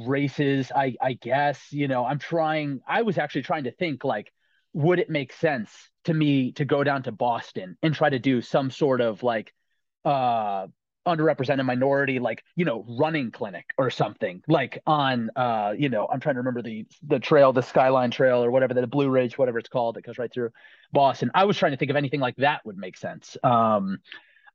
[0.06, 4.34] races i i guess you know i'm trying i was actually trying to think like
[4.74, 5.72] would it make sense
[6.04, 9.54] to me to go down to boston and try to do some sort of like
[10.04, 10.68] uh
[11.08, 16.20] underrepresented minority like you know running clinic or something like on uh you know i'm
[16.20, 19.58] trying to remember the the trail the skyline trail or whatever the blue ridge whatever
[19.58, 20.50] it's called that goes right through
[20.92, 21.32] boston.
[21.34, 23.38] I was trying to think of anything like that would make sense.
[23.44, 24.00] Um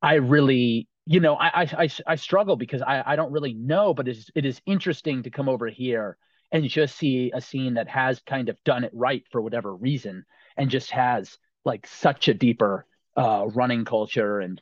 [0.02, 4.08] i really you know i i i, struggle because i i don't really know but
[4.08, 6.16] it's it is interesting to come over here
[6.50, 10.24] and just see a scene that has kind of done it right for whatever reason
[10.56, 12.86] and just has like such a deeper
[13.16, 14.60] uh running culture and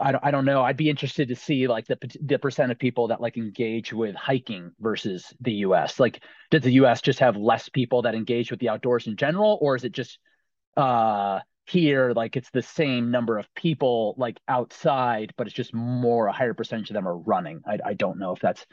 [0.00, 0.62] I don't, I don't know.
[0.62, 4.14] I'd be interested to see like the the percent of people that like engage with
[4.14, 6.00] hiking versus the U.S.
[6.00, 7.00] Like, does the U.S.
[7.00, 10.18] just have less people that engage with the outdoors in general, or is it just
[10.76, 16.26] uh, here like it's the same number of people like outside, but it's just more
[16.26, 17.60] a higher percentage of them are running?
[17.66, 18.64] I, I don't know if that's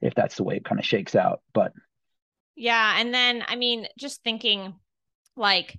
[0.00, 1.72] if that's the way it kind of shakes out, but
[2.56, 2.96] yeah.
[2.98, 4.74] And then I mean, just thinking
[5.36, 5.78] like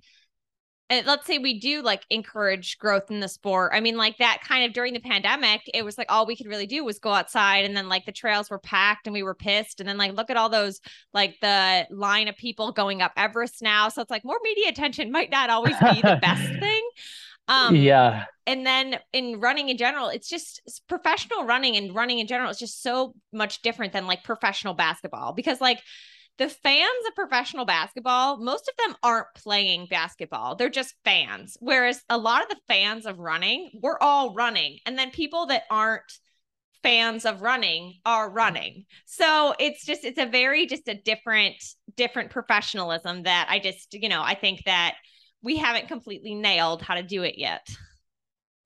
[0.94, 3.72] and let's say we do like encourage growth in the sport.
[3.74, 6.46] I mean, like that kind of during the pandemic, it was like all we could
[6.46, 9.34] really do was go outside and then like the trails were packed and we were
[9.34, 9.80] pissed.
[9.80, 10.80] And then like look at all those
[11.12, 13.88] like the line of people going up Everest now.
[13.88, 16.88] So it's like more media attention might not always be the best thing.
[17.48, 18.26] Um yeah.
[18.46, 22.50] And then in running in general, it's just it's professional running and running in general
[22.50, 25.80] is just so much different than like professional basketball because like
[26.38, 30.56] the fans of professional basketball, most of them aren't playing basketball.
[30.56, 31.56] They're just fans.
[31.60, 34.78] Whereas a lot of the fans of running, we're all running.
[34.84, 36.12] And then people that aren't
[36.82, 38.84] fans of running are running.
[39.06, 41.56] So it's just it's a very just a different
[41.96, 44.96] different professionalism that I just, you know, I think that
[45.42, 47.66] we haven't completely nailed how to do it yet.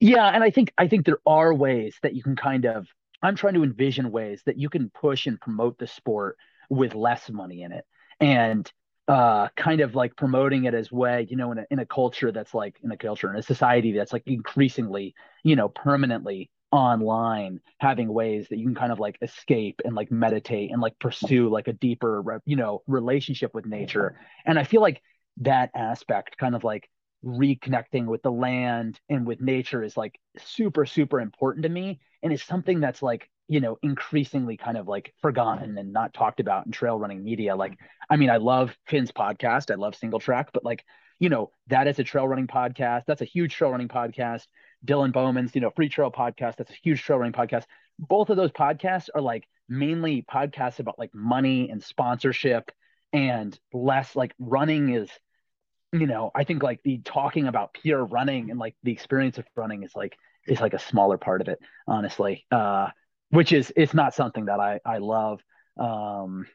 [0.00, 2.86] Yeah, and I think I think there are ways that you can kind of
[3.22, 6.36] I'm trying to envision ways that you can push and promote the sport
[6.68, 7.84] with less money in it.
[8.20, 8.70] And
[9.08, 12.30] uh, kind of like promoting it as way, you know, in a in a culture
[12.30, 17.60] that's like in a culture in a society that's like increasingly, you know, permanently online,
[17.78, 21.48] having ways that you can kind of like escape and like meditate and like pursue
[21.48, 24.20] like a deeper, you know, relationship with nature.
[24.44, 25.00] And I feel like
[25.38, 26.90] that aspect, kind of like
[27.24, 32.32] reconnecting with the land and with nature, is like super super important to me, and
[32.32, 36.66] it's something that's like you know increasingly kind of like forgotten and not talked about
[36.66, 37.56] in trail running media.
[37.56, 37.78] Like
[38.10, 40.84] i mean i love finn's podcast i love single track but like
[41.18, 44.46] you know that is a trail running podcast that's a huge trail running podcast.
[44.86, 47.64] Dylan bowman's you know Freetrail podcast that's a huge trail running podcast.
[47.98, 52.70] Both of those podcasts are like mainly podcasts about like money and sponsorship
[53.12, 55.10] and less like running is
[55.92, 59.46] you know i think like the talking about pure running and like the experience of
[59.56, 60.16] running is like
[60.46, 62.88] is like a smaller part of it honestly uh
[63.30, 65.40] which is it's not something that I I love.
[65.78, 66.46] Um,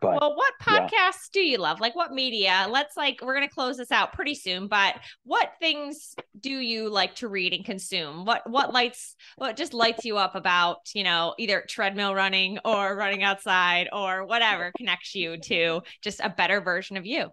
[0.00, 1.32] but well, what podcasts yeah.
[1.32, 1.80] do you love?
[1.80, 2.66] Like what media?
[2.70, 4.94] Let's like we're gonna close this out pretty soon, but
[5.24, 8.24] what things do you like to read and consume?
[8.24, 12.94] What what lights what just lights you up about, you know, either treadmill running or
[12.94, 17.30] running outside or whatever connects you to just a better version of you?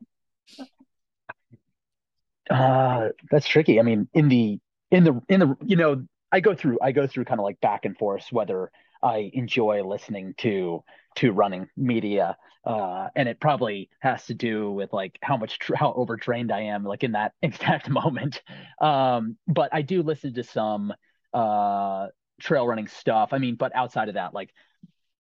[2.50, 3.80] Uh that's tricky.
[3.80, 4.60] I mean, in the
[4.92, 7.60] in the in the you know I go through I go through kind of like
[7.60, 8.72] back and forth whether
[9.02, 10.84] I enjoy listening to
[11.18, 15.94] to running media uh, and it probably has to do with like how much how
[15.94, 18.42] overtrained I am like in that exact moment
[18.82, 20.94] um, but I do listen to some
[21.34, 22.08] uh,
[22.42, 24.52] trail running stuff I mean but outside of that like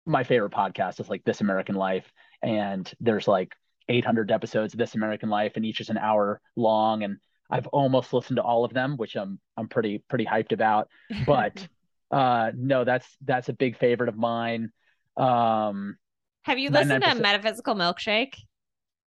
[0.07, 2.11] my favorite podcast is like This American Life
[2.43, 3.55] and there's like
[3.89, 7.19] 800 episodes of This American Life and each is an hour long and
[7.51, 10.89] I've almost listened to all of them, which I'm I'm pretty pretty hyped about.
[11.27, 11.67] But
[12.11, 14.71] uh, no, that's that's a big favorite of mine.
[15.17, 15.97] Um,
[16.43, 18.35] Have you listened to Metaphysical Milkshake?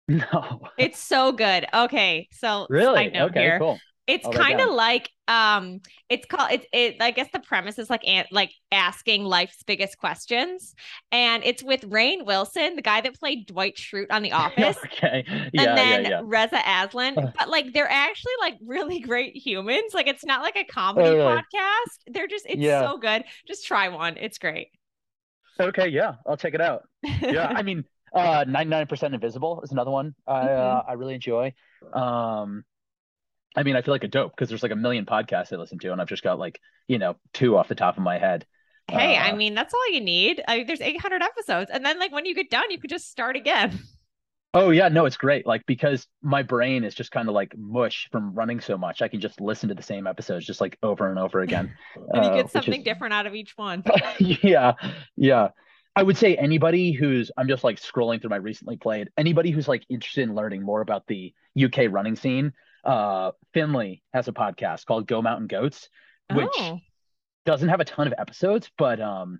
[0.10, 1.66] No, it's so good.
[1.74, 3.60] Okay, so really, okay, here.
[3.60, 3.78] cool.
[4.08, 8.08] It's kind of like um it's called it's it I guess the premise is like
[8.08, 10.74] an, like asking life's biggest questions
[11.12, 14.78] and it's with Rainn Wilson, the guy that played Dwight Schrute on The Office.
[14.86, 15.26] okay.
[15.28, 16.22] Yeah, and then yeah, yeah.
[16.24, 19.94] Reza Aslan, but like they're actually like really great humans.
[19.94, 21.98] Like it's not like a comedy oh, podcast.
[22.08, 22.90] They're just it's yeah.
[22.90, 23.26] so good.
[23.46, 24.16] Just try one.
[24.18, 24.70] It's great.
[25.60, 26.14] Okay, yeah.
[26.26, 26.84] I'll check it out.
[27.04, 27.84] Yeah, I mean
[28.16, 30.78] uh 99% invisible is another one I mm-hmm.
[30.78, 31.54] uh, I really enjoy.
[31.94, 32.64] Um
[33.58, 35.80] I mean, I feel like a dope because there's like a million podcasts I listen
[35.80, 38.46] to, and I've just got like you know two off the top of my head.
[38.88, 40.44] Hey, uh, I mean that's all you need.
[40.48, 43.10] I mean, there's 800 episodes, and then like when you get done, you could just
[43.10, 43.78] start again.
[44.54, 45.46] Oh yeah, no, it's great.
[45.46, 49.08] Like because my brain is just kind of like mush from running so much, I
[49.08, 51.76] can just listen to the same episodes just like over and over again.
[52.14, 52.84] and you get uh, something is...
[52.84, 53.84] different out of each one.
[54.20, 54.74] yeah,
[55.16, 55.50] yeah.
[55.96, 59.68] I would say anybody who's I'm just like scrolling through my recently played anybody who's
[59.68, 62.54] like interested in learning more about the UK running scene
[62.84, 65.90] uh, Finlay has a podcast called Go Mountain Goats,
[66.34, 66.80] which oh.
[67.46, 69.40] doesn't have a ton of episodes, but um,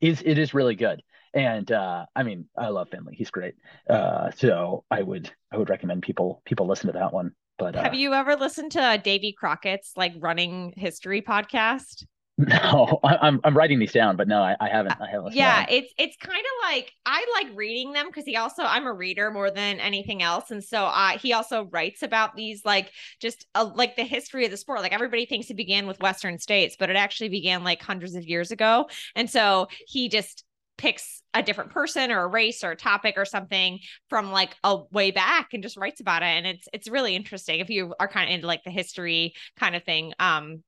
[0.00, 1.02] is it is really good.
[1.32, 3.54] And uh, I mean, I love Finlay; he's great.
[3.88, 7.32] Uh, so I would I would recommend people people listen to that one.
[7.58, 12.04] But have uh, you ever listened to Davy Crockett's like running history podcast?
[12.54, 14.96] No, I'm I'm writing these down, but no, I, I haven't.
[15.00, 15.34] I haven't.
[15.34, 18.92] Yeah, it's it's kind of like I like reading them because he also I'm a
[18.92, 23.46] reader more than anything else, and so uh, he also writes about these like just
[23.54, 24.80] uh, like the history of the sport.
[24.80, 28.24] Like everybody thinks it began with Western states, but it actually began like hundreds of
[28.24, 30.44] years ago, and so he just
[30.76, 33.78] picks a different person or a race or a topic or something
[34.10, 37.60] from like a way back and just writes about it and it's it's really interesting
[37.60, 40.64] if you are kind of into like the history kind of thing um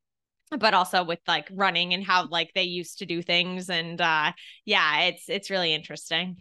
[0.50, 4.32] but also with like running and how like they used to do things and uh
[4.64, 6.36] yeah it's it's really interesting.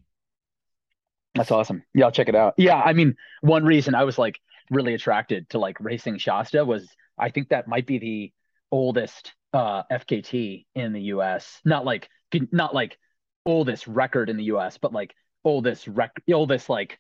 [1.33, 1.83] That's awesome.
[1.93, 2.53] Yeah check it out.
[2.57, 4.39] Yeah i mean one reason i was like
[4.71, 6.87] really attracted to like racing shasta was
[7.17, 8.33] i think that might be the
[8.71, 12.09] oldest uh fkt in the us not like
[12.51, 12.97] not like
[13.45, 16.97] oldest record in the us but like oldest rec oldest like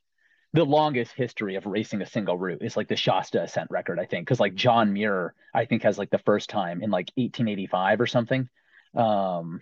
[0.55, 4.05] the longest history of racing a single route is like the Shasta ascent record, I
[4.05, 7.99] think, because like John Muir, I think, has like the first time in like 1885
[7.99, 8.49] or something,
[8.95, 9.61] um,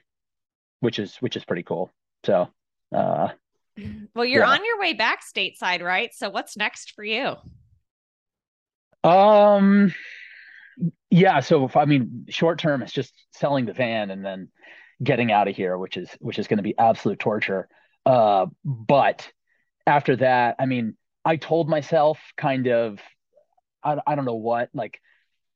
[0.82, 1.92] which is which is pretty cool.
[2.26, 2.48] So,
[2.96, 3.30] uh,
[4.14, 4.50] well, you're yeah.
[4.52, 6.14] on your way back stateside, right?
[6.14, 7.38] So, what's next for you?
[9.04, 9.96] Um,
[11.10, 11.40] yeah.
[11.40, 14.50] So, if, I mean, short term, it's just selling the van and then
[15.04, 17.68] getting out of here, which is which is going to be absolute torture.
[18.06, 19.28] Uh, but
[19.86, 23.00] after that, I mean, I told myself kind of,
[23.84, 25.00] I, I don't know what, like,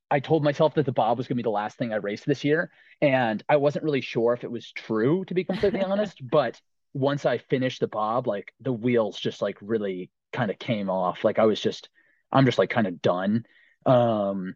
[0.09, 2.25] I told myself that the Bob was going to be the last thing I raced
[2.25, 2.71] this year.
[3.01, 6.17] And I wasn't really sure if it was true, to be completely honest.
[6.21, 6.59] But
[6.93, 11.23] once I finished the Bob, like the wheels just like really kind of came off.
[11.23, 11.89] Like I was just,
[12.31, 13.45] I'm just like kind of done.
[13.85, 14.55] Um,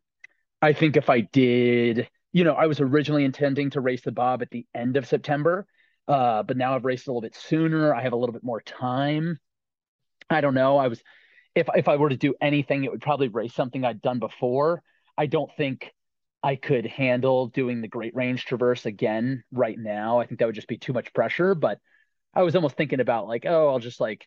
[0.61, 4.41] I think if I did, you know, I was originally intending to race the Bob
[4.41, 5.65] at the end of September,
[6.07, 7.93] uh, but now I've raced a little bit sooner.
[7.93, 9.38] I have a little bit more time.
[10.32, 10.77] I don't know.
[10.77, 11.01] I was,
[11.55, 14.82] if if I were to do anything, it would probably race something I'd done before.
[15.17, 15.91] I don't think
[16.43, 20.19] I could handle doing the Great Range Traverse again right now.
[20.19, 21.53] I think that would just be too much pressure.
[21.53, 21.79] But
[22.34, 24.25] I was almost thinking about like, oh, I'll just like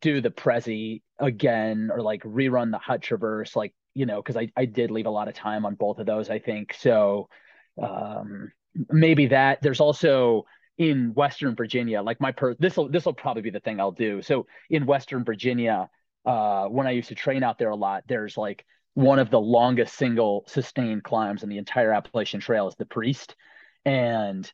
[0.00, 4.50] do the Prezi again or like rerun the Hut Traverse, like you know, because I
[4.56, 6.30] I did leave a lot of time on both of those.
[6.30, 7.28] I think so.
[7.80, 8.50] Um,
[8.90, 9.62] maybe that.
[9.62, 10.46] There's also
[10.78, 13.92] in Western Virginia, like my per this will this will probably be the thing I'll
[13.92, 14.22] do.
[14.22, 15.88] So in Western Virginia,
[16.24, 18.64] uh, when I used to train out there a lot, there's like
[18.94, 23.36] one of the longest single sustained climbs in the entire Appalachian Trail is the Priest,
[23.84, 24.50] and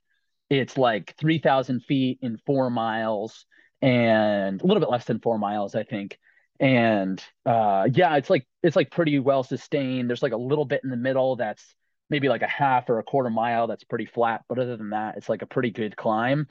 [0.51, 3.47] it's like three thousand feet in four miles,
[3.81, 6.18] and a little bit less than four miles, I think.
[6.59, 10.11] And uh, yeah, it's like it's like pretty well sustained.
[10.11, 11.75] There's like a little bit in the middle that's
[12.11, 14.42] maybe like a half or a quarter mile that's pretty flat.
[14.48, 16.48] But other than that, it's like a pretty good climb.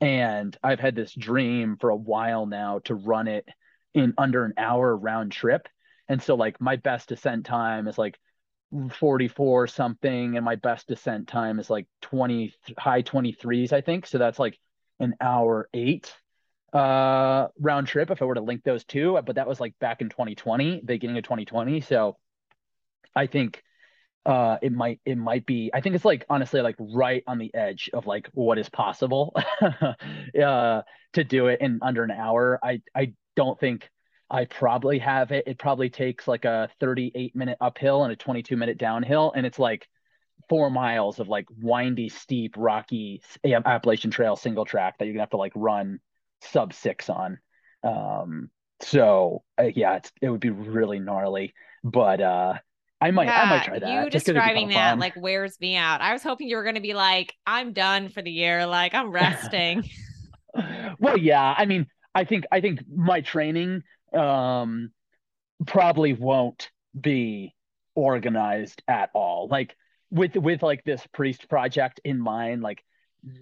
[0.00, 3.46] And I've had this dream for a while now to run it
[3.92, 5.68] in under an hour round trip.
[6.08, 8.18] And so like my best descent time is like
[8.92, 14.06] 44 something and my best descent time is like 20 high 23s I think.
[14.06, 14.58] So that's like
[15.00, 16.14] an hour 8
[16.72, 20.00] uh round trip if I were to link those two, but that was like back
[20.00, 21.80] in 2020, beginning of 2020.
[21.80, 22.16] So
[23.14, 23.62] I think
[24.26, 27.54] uh it might it might be i think it's like honestly like right on the
[27.54, 29.34] edge of like what is possible
[30.44, 32.58] uh to do it in under an hour.
[32.62, 33.88] I i don't think
[34.30, 35.44] i probably have it.
[35.46, 39.58] It probably takes like a 38 minute uphill and a 22 minute downhill and it's
[39.58, 39.88] like
[40.48, 45.30] four miles of like windy steep rocky appalachian trail single track that you're gonna have
[45.30, 46.00] to like run
[46.42, 47.38] sub six on.
[47.82, 48.50] Um
[48.82, 51.52] so uh, yeah it's it would be really gnarly
[51.84, 52.54] but uh
[53.00, 54.04] I might, yeah, I might try that.
[54.04, 56.00] You describing that like wears me out.
[56.00, 58.66] I was hoping you were going to be like, I'm done for the year.
[58.66, 59.88] Like I'm resting.
[61.00, 61.54] well, yeah.
[61.56, 63.82] I mean, I think, I think my training,
[64.14, 64.90] um,
[65.66, 67.54] probably won't be
[67.94, 69.48] organized at all.
[69.50, 69.74] Like
[70.10, 72.84] with, with like this priest project in mind, like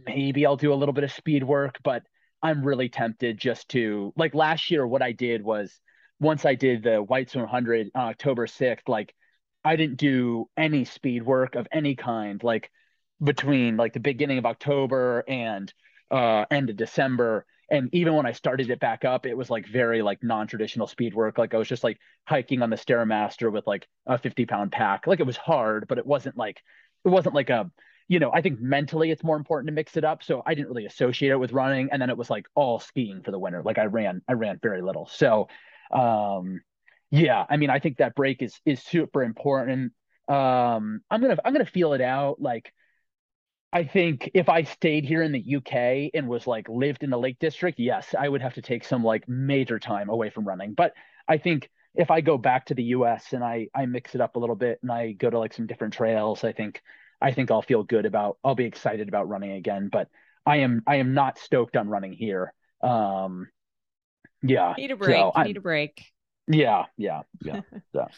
[0.07, 2.03] maybe I'll do a little bit of speed work, but
[2.43, 5.81] I'm really tempted just to like last year, what I did was
[6.21, 9.15] once I did the Whitestone 100 on October 6th, like
[9.69, 12.71] I didn't do any speed work of any kind, like
[13.23, 15.71] between like the beginning of October and
[16.11, 17.45] uh, end of December.
[17.71, 21.13] And even when I started it back up, it was like very like non-traditional speed
[21.13, 21.37] work.
[21.37, 25.07] Like I was just like hiking on the Stairmaster with like a 50 pound pack.
[25.07, 26.63] Like it was hard, but it wasn't like
[27.05, 27.71] it wasn't like a
[28.09, 30.23] you know, I think mentally it's more important to mix it up.
[30.23, 31.91] So I didn't really associate it with running.
[31.93, 33.63] And then it was like all skiing for the winter.
[33.63, 35.07] Like I ran, I ran very little.
[35.13, 35.49] So
[35.93, 36.63] um
[37.11, 39.93] yeah, I mean, I think that break is is super important.
[40.29, 42.41] Um, I'm gonna I'm gonna feel it out.
[42.41, 42.73] Like,
[43.73, 47.19] I think if I stayed here in the UK and was like lived in the
[47.19, 50.75] Lake District, yes, I would have to take some like major time away from running.
[50.75, 50.95] But
[51.27, 54.37] I think if I go back to the US and I I mix it up
[54.37, 56.83] a little bit and I go to like some different trails, I think
[57.21, 59.89] I think I'll feel good about I'll be excited about running again.
[59.91, 60.09] But
[60.47, 62.53] I am I am not stoked on running here.
[62.83, 63.49] Um,
[64.43, 65.17] yeah, need a break.
[65.35, 66.05] So need a break.
[66.49, 67.61] Yeah, yeah, yeah.
[67.93, 68.09] so,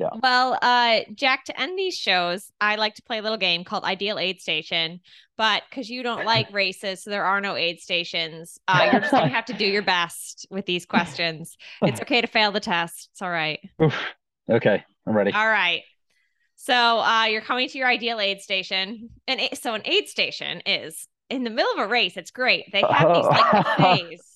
[0.00, 0.10] yeah.
[0.22, 3.84] Well, uh, Jack, to end these shows, I like to play a little game called
[3.84, 5.00] Ideal Aid Station.
[5.36, 9.12] But because you don't like races, so there are no aid stations, uh, you're just
[9.12, 11.56] going to have to do your best with these questions.
[11.82, 13.10] It's okay to fail the test.
[13.12, 13.60] It's all right.
[13.82, 13.94] Oof.
[14.50, 15.32] Okay, I'm ready.
[15.32, 15.82] All right.
[16.56, 19.10] So uh, you're coming to your ideal aid station.
[19.26, 22.16] And so an aid station is in the middle of a race.
[22.16, 22.70] It's great.
[22.72, 24.29] They have these like buffets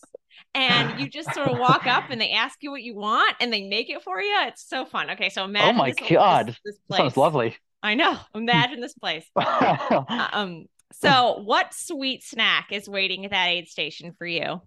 [0.54, 3.52] and you just sort of walk up and they ask you what you want and
[3.52, 4.34] they make it for you.
[4.42, 5.10] It's so fun.
[5.10, 5.74] Okay, so imagine.
[5.74, 6.98] Oh my this, god, this, this place.
[6.98, 7.56] sounds lovely.
[7.82, 8.16] I know.
[8.34, 9.26] Imagine this place.
[9.36, 10.66] um.
[10.92, 14.62] So, what sweet snack is waiting at that aid station for you?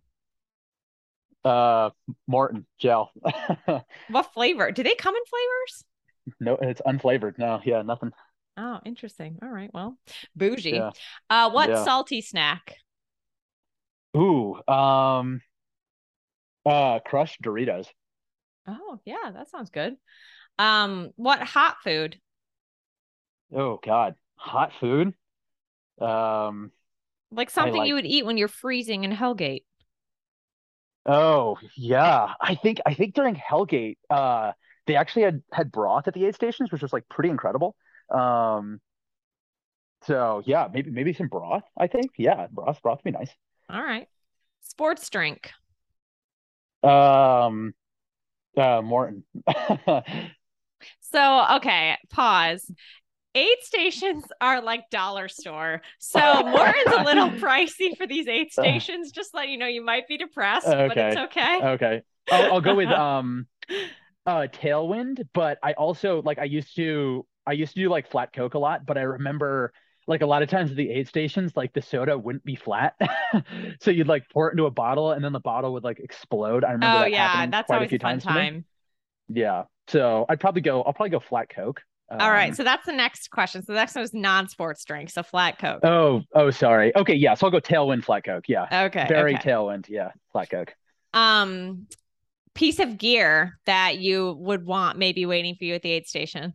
[1.45, 1.91] Uh,
[2.29, 3.11] Maurten gel.
[4.09, 4.71] what flavor?
[4.71, 5.85] Do they come in flavors?
[6.41, 7.37] No, it's unflavored.
[7.37, 8.11] No, yeah, nothing.
[8.57, 9.39] Oh, interesting.
[9.41, 9.69] All right.
[9.73, 9.97] Well,
[10.35, 10.71] bougie.
[10.71, 10.91] Yeah.
[11.29, 11.83] Uh, what yeah.
[11.85, 12.75] salty snack?
[14.17, 15.41] Ooh, um,
[16.67, 17.87] uh, crushed Doritos.
[18.67, 19.95] Oh yeah, that sounds good.
[20.59, 22.19] Um, what hot food?
[23.55, 25.13] Oh God, hot food.
[26.01, 26.71] Um,
[27.31, 29.63] Like something like- you would eat when you're freezing in Hellgate.
[31.05, 34.51] oh yeah, I think I think during Hellgate, uh,
[34.85, 37.75] they actually had had broth at the aid stations, which was like pretty incredible.
[38.13, 38.79] Um,
[40.03, 41.63] so yeah, maybe maybe some broth.
[41.77, 43.31] I think yeah, broth broth would be nice.
[43.69, 44.07] All right.
[44.61, 45.51] Sports drink.
[46.87, 47.73] Um,
[48.55, 49.23] uh, Maurten.
[51.11, 52.69] So, okay, pause.
[53.33, 55.81] Aid stations are like dollar store.
[55.99, 59.11] So Maurten's a little pricey for these aid stations.
[59.11, 61.59] Just let you know you might be depressed, but it's okay.
[61.61, 62.01] Okay.
[62.31, 63.47] I'll, I'll go with um
[64.25, 68.33] uh Tailwind, but I also like I used to I used to do like flat
[68.33, 69.71] Coke a lot, but I remember
[70.07, 72.95] like a lot of times at the aid stations, like the soda wouldn't be flat.
[73.81, 76.63] so you'd like pour it into a bottle and then the bottle would like explode.
[76.63, 78.65] I remember Oh that yeah, happening that's quite a always few a fun times time.
[79.27, 79.63] Yeah.
[79.87, 81.81] So I'd probably go I'll probably go flat Coke.
[82.19, 83.63] All right, Um, so that's the next question.
[83.63, 85.83] So the next one is non-sports drink, so flat Coke.
[85.83, 86.95] Oh, oh sorry.
[86.95, 88.45] Okay, yeah, so I'll go Tailwind flat Coke.
[88.47, 88.67] Yeah.
[88.71, 89.05] okay.
[89.09, 89.49] Very okay.
[89.51, 90.73] Tailwind, yeah, flat Coke.
[91.13, 91.87] um
[92.53, 96.53] piece of gear that you would want maybe waiting for you at the aid station.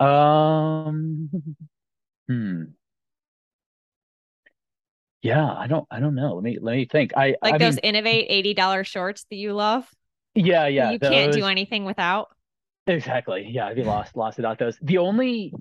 [0.00, 1.30] Um,
[2.28, 2.62] hmm.
[5.22, 6.34] Yeah, I don't, I don't know.
[6.34, 7.12] Let me, let me think.
[7.16, 9.88] I, Like I those mean, inov-8 $80 shorts that you love.
[10.34, 12.28] yeah, yeah, you can't do anything without.
[12.86, 13.46] exactly.
[13.50, 14.78] Yeah, I'd be lost, lost without those.
[14.82, 15.52] The only,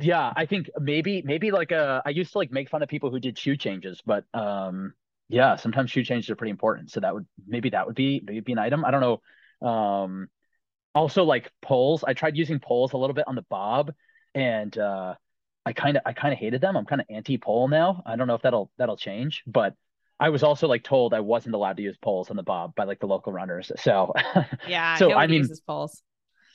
[0.00, 3.10] yeah, I think maybe, maybe like uh, I used to like make fun of people
[3.10, 4.94] who did shoe changes, but um,
[5.28, 6.90] yeah, sometimes shoe changes are pretty important.
[6.90, 8.84] So that would maybe that would be maybe be an item.
[8.84, 9.00] I don't
[9.62, 9.68] know.
[9.68, 10.28] Um,
[10.96, 12.02] also like poles.
[12.06, 13.92] I tried using poles a little bit on the bob,
[14.34, 15.14] and uh,
[15.64, 16.76] I kind of I kind of hated them.
[16.76, 18.02] I'm kind of anti pole now.
[18.06, 19.74] I don't know if that'll that'll change, but
[20.18, 22.84] I was also like told I wasn't allowed to use poles on the bob by
[22.84, 23.70] like the local runners.
[23.76, 24.12] So
[24.66, 26.02] Yeah, So, I mean- uses poles.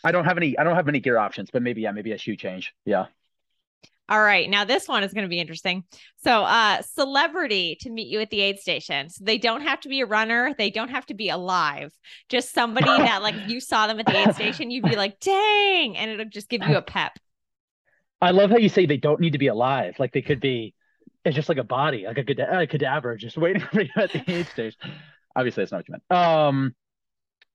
[0.03, 2.17] I don't have any I don't have any gear options, but maybe yeah, maybe a
[2.17, 2.73] shoe change.
[2.85, 3.05] Yeah.
[4.11, 5.85] All right, now this one is going to be interesting.
[6.21, 9.07] So, uh, celebrity to meet you at the aid station.
[9.07, 10.53] So they don't have to be a runner.
[10.57, 11.93] They don't have to be alive.
[12.27, 15.95] Just somebody that, like, you saw them at the aid station, you'd be like, "Dang!"
[15.95, 17.13] and it'll just give you a pep.
[18.21, 19.95] I love how you say they don't need to be alive.
[19.97, 20.73] Like they could be,
[21.23, 24.11] it's just like a body, like a, cada- a cadaver just waiting for you at
[24.11, 24.77] the aid station.
[25.37, 26.21] Obviously, that's not what you meant.
[26.21, 26.75] Um,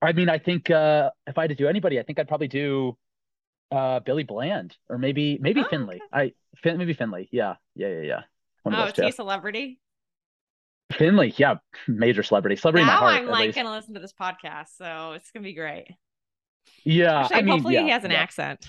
[0.01, 2.49] I mean, I think uh, if I had to do anybody, I think I'd probably
[2.49, 2.97] do
[3.71, 6.01] uh, Billy Bland or maybe maybe Oh, Finlay.
[6.13, 7.29] I fin- maybe Finlay.
[7.33, 8.21] Yeah, yeah, yeah, yeah.
[8.63, 9.81] One Oh, is he a celebrity?
[10.93, 11.57] Finlay, yeah,
[11.89, 13.15] major celebrity, celebrity now heart.
[13.15, 13.59] I'm like least.
[13.59, 15.89] to listen to this podcast, so it's going to be great.
[16.85, 18.19] Yeah, Actually, I mean, hopefully yeah, he has an yeah.
[18.19, 18.67] accent.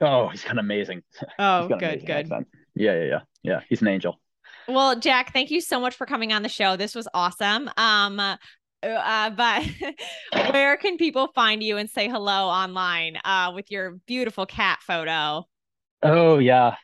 [0.00, 1.02] Oh, he's kind of amazing.
[1.38, 2.16] Oh, got good, amazing good.
[2.16, 2.48] accent.
[2.74, 3.60] Yeah, yeah, yeah, yeah.
[3.68, 4.20] He's an angel.
[4.68, 6.76] Well, Jack, thank you so much for coming on the show.
[6.76, 7.70] This was awesome.
[7.78, 8.20] Um,
[8.82, 9.64] uh, but
[10.52, 15.46] where can people find you and say hello online uh, with your beautiful cat photo?
[16.02, 16.76] Oh yeah,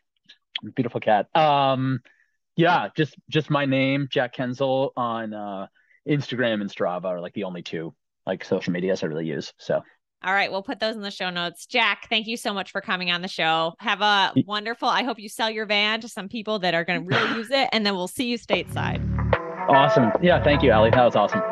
[0.74, 1.34] beautiful cat.
[1.36, 2.01] Um,
[2.57, 5.66] yeah, just just my name, Jack Kuenzle, on uh,
[6.09, 7.95] Instagram and Strava are like the only two
[8.26, 9.53] like social medias I really use.
[9.59, 9.82] So
[10.24, 11.66] All right, we'll put those in the show notes.
[11.66, 13.74] Jack, thank you so much for coming on the show.
[13.80, 14.88] Have a wonderful.
[14.88, 17.51] I hope you sell your van to some people that are going to really use
[17.51, 19.01] it, and then we'll see you stateside.
[19.68, 20.11] awesome.
[20.22, 20.90] Yeah, thank you, Ali.
[20.90, 21.43] That was awesome.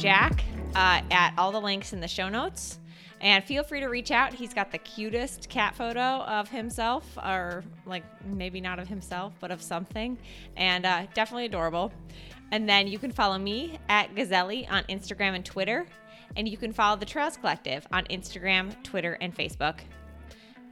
[0.00, 0.42] Jack
[0.74, 2.78] uh, at all the links in the show notes.
[3.20, 4.32] And feel free to reach out.
[4.32, 9.50] He's got the cutest cat photo of himself, or like maybe not of himself, but
[9.50, 10.16] of something.
[10.56, 11.92] And uh, definitely adorable.
[12.50, 15.86] And then you can follow me at Gazelli on Instagram and Twitter.
[16.34, 19.80] And you can follow the Trails Collective on Instagram, Twitter, and Facebook.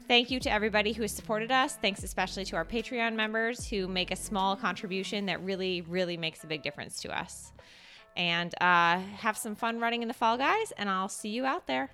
[0.06, 1.76] Thank you to everybody who has supported us.
[1.76, 6.44] Thanks especially to our Patreon members who make a small contribution that really, really makes
[6.44, 7.52] a big difference to us.
[8.18, 11.68] And uh, have some fun running in the fall, guys, and I'll see you out
[11.68, 11.90] there.